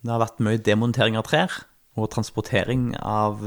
Det 0.04 0.12
har 0.12 0.20
vært 0.22 0.38
mye 0.44 0.60
demontering 0.62 1.16
av 1.18 1.26
trær 1.26 1.54
og 1.98 2.10
transportering 2.14 2.92
av 3.02 3.40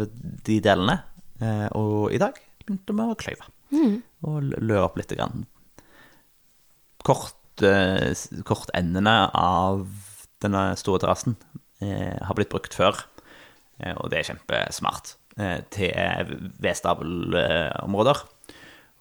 de 0.46 0.58
delene. 0.64 1.00
Eh, 1.42 1.68
Og 1.78 2.12
i 2.14 2.20
dag 2.22 2.36
begynte 2.66 2.94
vi 2.98 3.06
å 3.08 3.16
kløyve. 3.18 3.48
Og 4.28 4.38
l- 4.44 4.58
lø 4.60 4.82
opp 4.84 4.98
litt. 5.00 5.14
Grann. 5.16 5.46
Kort, 7.08 7.64
eh, 7.64 8.12
kortendene 8.46 9.16
av 9.34 9.88
denne 10.44 10.76
store 10.78 11.00
terrassen 11.00 11.36
eh, 11.82 12.18
har 12.22 12.36
blitt 12.36 12.50
brukt 12.52 12.74
før, 12.78 13.00
og 13.98 14.10
det 14.12 14.20
er 14.20 14.28
kjempesmart, 14.34 15.16
til 15.74 15.94
vedstabelområder. 16.62 18.20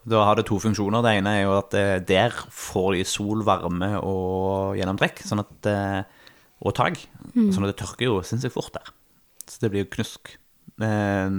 Da 0.08 0.22
har 0.24 0.38
det 0.38 0.46
to 0.48 0.56
funksjoner. 0.62 1.02
Det 1.04 1.12
ene 1.18 1.34
er 1.36 1.42
jo 1.44 1.56
at 1.58 1.74
der 2.08 2.30
får 2.54 2.94
de 2.96 3.02
sol, 3.04 3.42
varme 3.44 3.90
og 4.00 4.78
gjennomtrekk, 4.78 5.20
sånn 5.26 5.42
at, 5.42 5.68
og 6.60 6.74
tak. 6.76 6.98
Sånn 7.34 7.64
at 7.64 7.72
det 7.72 7.78
tørker 7.80 8.08
jo 8.08 8.20
sinnssykt 8.26 8.54
fort 8.56 8.74
der. 8.74 8.90
Så 9.48 9.62
det 9.62 9.70
blir 9.72 9.84
jo 9.86 9.90
knusk. 9.96 10.34
Eh, 10.82 11.30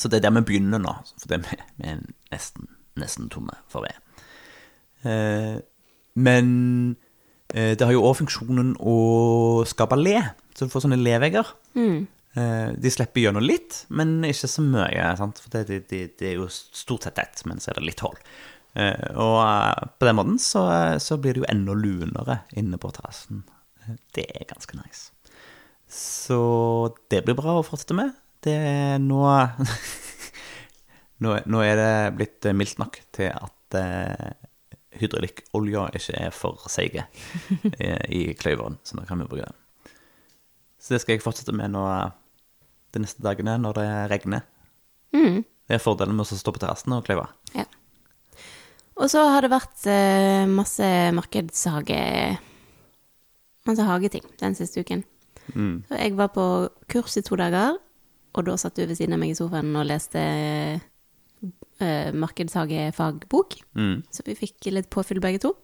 Så 0.00 0.08
det 0.08 0.16
er 0.20 0.30
der 0.30 0.36
vi 0.38 0.46
begynner 0.48 0.80
nå, 0.80 0.92
for 1.20 1.28
det 1.28 1.36
er 1.38 1.42
vi 1.76 1.88
er 1.90 1.98
nesten, 2.32 2.68
nesten 2.96 3.28
tomme 3.28 3.52
for 3.68 3.84
ved. 3.84 3.98
Eh, 5.04 5.58
Men 6.14 6.96
eh, 7.54 7.74
det 7.76 7.84
har 7.84 7.92
jo 7.92 8.04
òg 8.08 8.16
funksjonen 8.20 8.74
å 8.80 9.64
skape 9.68 9.96
le, 10.00 10.16
så 10.54 10.66
du 10.66 10.72
får 10.72 10.86
sånne 10.86 11.00
levegger. 11.00 11.46
Mm. 11.74 12.06
De 12.30 12.90
slipper 12.94 13.24
gjennom 13.24 13.42
litt, 13.42 13.84
men 13.90 14.20
ikke 14.22 14.46
så 14.46 14.62
mye. 14.62 15.16
Sant? 15.18 15.40
For 15.42 15.50
det, 15.50 15.80
det, 15.90 16.00
det, 16.20 16.28
er 16.28 16.36
jo 16.38 16.46
stort 16.48 17.02
sett 17.02 17.16
tett, 17.18 17.40
men 17.44 17.58
så 17.58 17.72
er 17.72 17.80
det 17.80 17.88
litt 17.88 18.02
hull. 18.04 18.14
Og 19.18 19.38
eh, 19.42 19.88
på 19.98 20.06
den 20.06 20.16
måten 20.16 20.38
så, 20.38 20.62
så 21.02 21.18
blir 21.18 21.34
det 21.34 21.42
jo 21.42 21.48
enda 21.50 21.74
lunere 21.74 22.36
inne 22.54 22.78
på 22.78 22.92
terrassen. 22.94 23.42
Det 24.16 24.26
er 24.28 24.48
ganske 24.50 24.76
nice. 24.78 25.10
Så 25.90 26.40
det 27.10 27.24
blir 27.26 27.38
bra 27.38 27.58
å 27.58 27.66
fortsette 27.66 27.96
med. 27.98 28.14
det 28.46 28.54
er 28.54 29.00
nå 29.02 29.24
nå, 31.24 31.32
nå 31.44 31.64
er 31.66 31.74
det 31.76 31.94
blitt 32.16 32.46
mildt 32.56 32.78
nok 32.80 33.00
til 33.12 33.32
at 33.34 33.76
eh, 33.76 34.30
hydraulikkolja 35.00 35.88
ikke 35.98 36.16
er 36.18 36.34
for 36.34 36.62
seige 36.70 37.04
i, 37.86 37.90
i 37.90 38.22
kløyveren, 38.38 38.78
så 38.84 38.96
nå 38.96 39.04
kan 39.08 39.20
vi 39.20 39.28
bruke 39.28 39.48
den. 39.48 39.58
Så 40.80 40.94
det 40.94 41.02
skal 41.02 41.16
jeg 41.16 41.24
fortsette 41.24 41.54
med 41.56 41.74
nå 41.74 41.84
de 42.94 43.02
neste 43.02 43.22
dagene 43.22 43.58
når 43.60 43.76
det 43.76 43.88
regner. 44.14 44.46
Mm. 45.14 45.42
Det 45.42 45.76
er 45.76 45.82
fordelen 45.82 46.16
med 46.16 46.24
å 46.24 46.38
stå 46.38 46.54
på 46.54 46.62
terrassen 46.62 46.94
og 46.96 47.04
kløyve. 47.06 47.28
Ja. 47.54 47.66
Og 49.00 49.08
så 49.12 49.22
har 49.32 49.44
det 49.44 49.52
vært 49.52 49.88
eh, 49.88 50.46
masse 50.50 50.86
markedshage... 51.16 52.00
Masse 53.68 53.84
hageting 53.84 54.24
den 54.40 54.56
siste 54.56 54.80
uken. 54.80 55.04
Mm. 55.54 55.82
Så 55.88 55.98
jeg 55.98 56.16
var 56.16 56.30
på 56.34 56.44
kurs 56.88 57.16
i 57.18 57.24
to 57.26 57.36
dager, 57.36 57.76
og 58.32 58.46
da 58.46 58.56
satt 58.60 58.78
du 58.78 58.86
ved 58.86 58.96
siden 58.98 59.16
av 59.16 59.20
meg 59.22 59.34
i 59.34 59.38
sofaen 59.38 59.74
og 59.76 59.88
leste 59.88 60.20
uh, 61.40 62.10
markedshagefagbok. 62.14 63.58
Mm. 63.76 63.96
Så 64.12 64.24
vi 64.26 64.38
fikk 64.38 64.70
litt 64.70 64.90
påfyll 64.92 65.22
begge 65.22 65.42
to. 65.42 65.54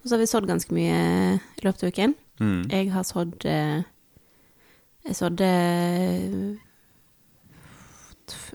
Og 0.00 0.04
så 0.04 0.14
har 0.14 0.22
vi 0.22 0.30
sådd 0.30 0.48
ganske 0.50 0.74
mye 0.76 0.98
i 1.40 1.64
løpet 1.64 1.86
av 1.86 1.94
uken. 1.94 2.16
Mm. 2.40 2.60
Jeg 2.72 2.90
har 2.94 3.06
sådd 3.08 3.46
uh, 3.48 3.80
Jeg 5.08 5.16
sådde 5.16 5.48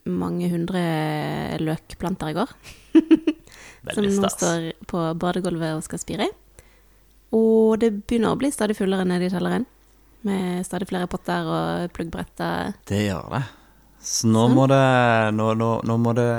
mange 0.06 0.50
hundre 0.50 0.82
løkplanter 1.60 2.32
i 2.32 2.38
går. 2.38 2.52
som 3.94 4.06
nå 4.06 4.30
står 4.32 4.72
på 4.90 5.02
badegulvet 5.20 5.78
og 5.78 5.84
skal 5.86 6.02
spire. 6.02 6.30
Og 7.34 7.80
det 7.82 7.92
begynner 8.06 8.36
å 8.36 8.40
bli 8.40 8.52
stadig 8.54 8.78
fullere 8.78 9.08
nede 9.08 9.28
i 9.28 9.34
kjelleren. 9.34 9.66
Med 10.26 10.66
stadig 10.66 10.90
flere 10.90 11.10
potter 11.10 11.46
og 11.50 11.94
pluggbretter. 11.94 12.74
Det 12.90 13.06
gjør 13.08 13.30
det. 13.36 13.44
Så 14.06 14.30
nå 14.30 14.44
Sånn. 14.46 14.54
må 14.54 14.66
det, 14.70 14.84
nå, 15.34 15.48
nå, 15.58 15.70
nå 15.82 15.96
må 15.98 16.12
det 16.14 16.30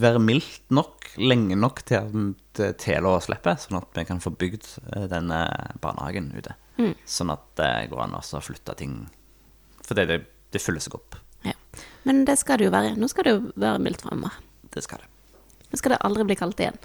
være 0.00 0.20
mildt 0.22 0.70
nok, 0.72 1.10
lenge 1.20 1.58
nok 1.60 1.82
til 1.84 1.98
at 2.00 2.60
tela 2.80 3.18
slipper, 3.20 3.58
sånn 3.60 3.82
at 3.82 3.98
vi 3.98 4.04
kan 4.08 4.22
få 4.22 4.32
bygd 4.40 4.64
eh, 4.94 5.04
denne 5.12 5.42
barnehagen 5.84 6.30
ute. 6.32 6.54
Mm. 6.80 6.94
Sånn 7.04 7.34
at 7.34 7.44
det 7.60 7.68
går 7.92 8.00
an 8.06 8.16
å 8.16 8.22
flytte 8.40 8.76
ting, 8.80 8.96
for 9.84 9.98
det, 9.98 10.22
det, 10.48 10.62
fyller 10.62 10.80
seg 10.80 10.96
opp. 10.96 11.18
Ja. 11.44 11.52
Men 12.08 12.24
det 12.28 12.38
skal 12.40 12.62
det 12.62 12.70
jo 12.70 12.72
være. 12.72 12.94
Nå 12.96 13.10
skal 13.12 13.28
det 13.28 13.36
jo 13.36 13.44
være 13.60 13.84
mildt 13.84 14.06
fremover. 14.06 14.40
Det 14.72 14.84
skal 14.86 15.04
det. 15.04 15.36
Nå 15.68 15.80
skal 15.80 15.92
det 15.92 16.00
aldri 16.08 16.26
bli 16.30 16.38
kaldt 16.40 16.64
igjen. 16.64 16.80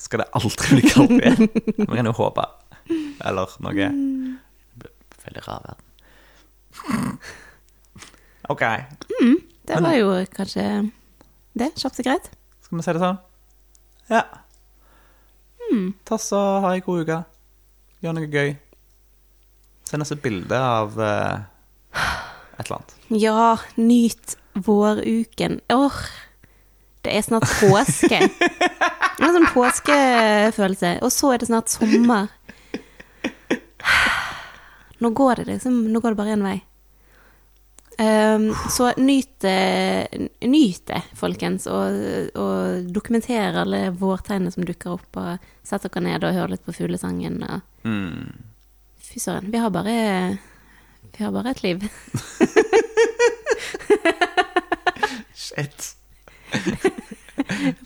Skal 0.00 0.22
det 0.22 0.30
aldri 0.38 0.78
bli 0.78 0.92
kaldt 0.94 1.18
igjen? 1.18 1.50
Vi 1.82 1.90
kan 1.90 2.08
jo 2.08 2.14
håpe. 2.14 2.46
Eller 2.90 3.56
noe. 3.64 3.88
Veldig 5.24 5.46
rar 5.48 5.66
verden. 5.68 7.18
Ok, 8.52 8.60
Det 9.64 9.76
var 9.80 9.94
jo 9.96 10.08
kanskje 10.36 10.64
det. 11.56 11.70
Kjapt 11.80 12.00
og 12.02 12.04
greit. 12.04 12.26
skal 12.60 12.76
vi 12.76 12.84
si 12.84 12.92
det 12.92 13.00
sånn? 13.00 13.20
Ja. 14.10 14.20
Ta 16.04 16.18
så 16.20 16.40
ha 16.60 16.74
ei 16.74 16.82
god 16.84 17.06
uke. 17.06 17.16
Gjør 18.04 18.16
noe 18.18 18.28
gøy. 18.28 18.52
Send 19.88 20.04
oss 20.04 20.12
et 20.12 20.20
bilde 20.20 20.58
av 20.60 20.92
uh, 21.00 21.40
et 21.96 22.66
eller 22.66 22.76
annet. 22.76 22.94
Ja, 23.16 23.56
nyt 23.80 24.36
våruken. 24.66 25.60
Åh, 25.72 25.98
det 27.04 27.16
er 27.16 27.24
snart 27.26 27.48
påske. 27.62 28.20
Det 29.14 29.22
er 29.22 29.28
en 29.28 29.36
sånn 29.36 29.52
påskefølelse. 29.54 30.88
Og 31.06 31.12
så 31.14 31.28
er 31.30 31.38
det 31.38 31.46
snart 31.46 31.70
sommer. 31.70 32.26
Nå 35.04 35.10
går 35.12 35.42
det 35.42 35.44
liksom 35.52 35.82
Nå 35.92 36.00
går 36.00 36.14
det 36.14 36.20
bare 36.22 36.34
én 36.38 36.44
vei. 36.46 36.56
Um, 37.94 38.48
så 38.74 38.88
nyt 38.98 39.36
det, 39.44 40.96
folkens, 41.14 41.68
og, 41.70 41.94
og 42.34 42.88
dokumenter 42.90 43.54
alle 43.60 43.84
vårtegnene 43.94 44.50
som 44.50 44.64
dukker 44.66 44.96
opp, 44.96 45.14
og 45.20 45.44
sett 45.62 45.84
dere 45.86 46.02
ned 46.02 46.26
og 46.26 46.34
hør 46.34 46.50
litt 46.56 46.64
på 46.66 46.74
fuglesangen. 46.74 47.38
Og, 47.46 47.60
Mm. 47.84 48.32
fy 49.04 49.20
søren, 49.20 49.50
vi 49.52 49.58
har 49.60 49.70
bare 49.70 50.38
Vi 51.14 51.22
har 51.22 51.30
bare 51.30 51.50
et 51.52 51.62
liv. 51.62 51.84
Shit. 55.34 55.94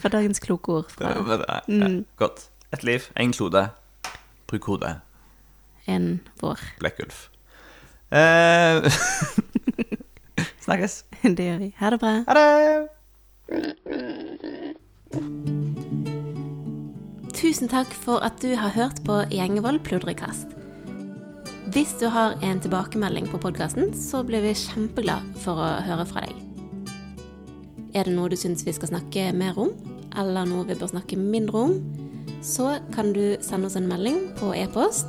For 0.01 0.09
dagens 0.12 0.41
kloke 0.41 0.73
ord 0.73 0.91
fra. 0.93 1.12
Mm. 1.69 2.05
Godt. 2.16 2.47
Et 2.73 2.85
liv, 2.85 3.11
én 3.21 3.33
klode. 3.33 3.66
Bruk 4.49 4.64
hodet. 4.71 4.95
En 5.89 6.20
vår. 6.41 6.61
Blekkulf. 6.78 7.28
Eh, 8.11 8.84
snakkes. 10.64 11.05
Det 11.22 11.45
gjør 11.45 11.59
vi. 11.64 11.72
Ha 11.80 11.91
det 11.91 12.01
bra. 12.03 12.14
Ha 12.28 12.32
det! 12.36 12.99
Tusen 17.39 17.70
takk 17.70 17.93
for 17.95 18.24
at 18.26 18.41
du 18.43 18.53
har 18.59 18.74
hørt 18.74 19.01
på 19.07 19.22
Gjengevold 19.32 19.80
pludrekast. 19.86 20.55
Hvis 21.72 21.93
du 22.01 22.09
har 22.12 22.34
en 22.43 22.61
tilbakemelding 22.61 23.28
på 23.30 23.41
podkasten, 23.41 23.93
så 23.95 24.22
blir 24.26 24.43
vi 24.45 24.55
kjempeglad 24.57 25.24
for 25.45 25.61
å 25.61 25.68
høre 25.84 26.07
fra 26.09 26.24
deg. 26.24 26.34
Er 27.97 28.09
det 28.09 28.14
noe 28.16 28.28
du 28.32 28.36
syns 28.41 28.64
vi 28.66 28.74
skal 28.76 28.91
snakke 28.91 29.30
mer 29.36 29.57
om, 29.61 29.72
eller 30.18 30.49
noe 30.49 30.66
vi 30.68 30.76
bør 30.76 30.93
snakke 30.93 31.16
mindre 31.20 31.64
om, 31.68 31.74
så 32.45 32.78
kan 32.95 33.12
du 33.16 33.36
sende 33.45 33.68
oss 33.68 33.76
en 33.78 33.89
melding 33.91 34.30
på 34.39 34.53
e-post 34.57 35.09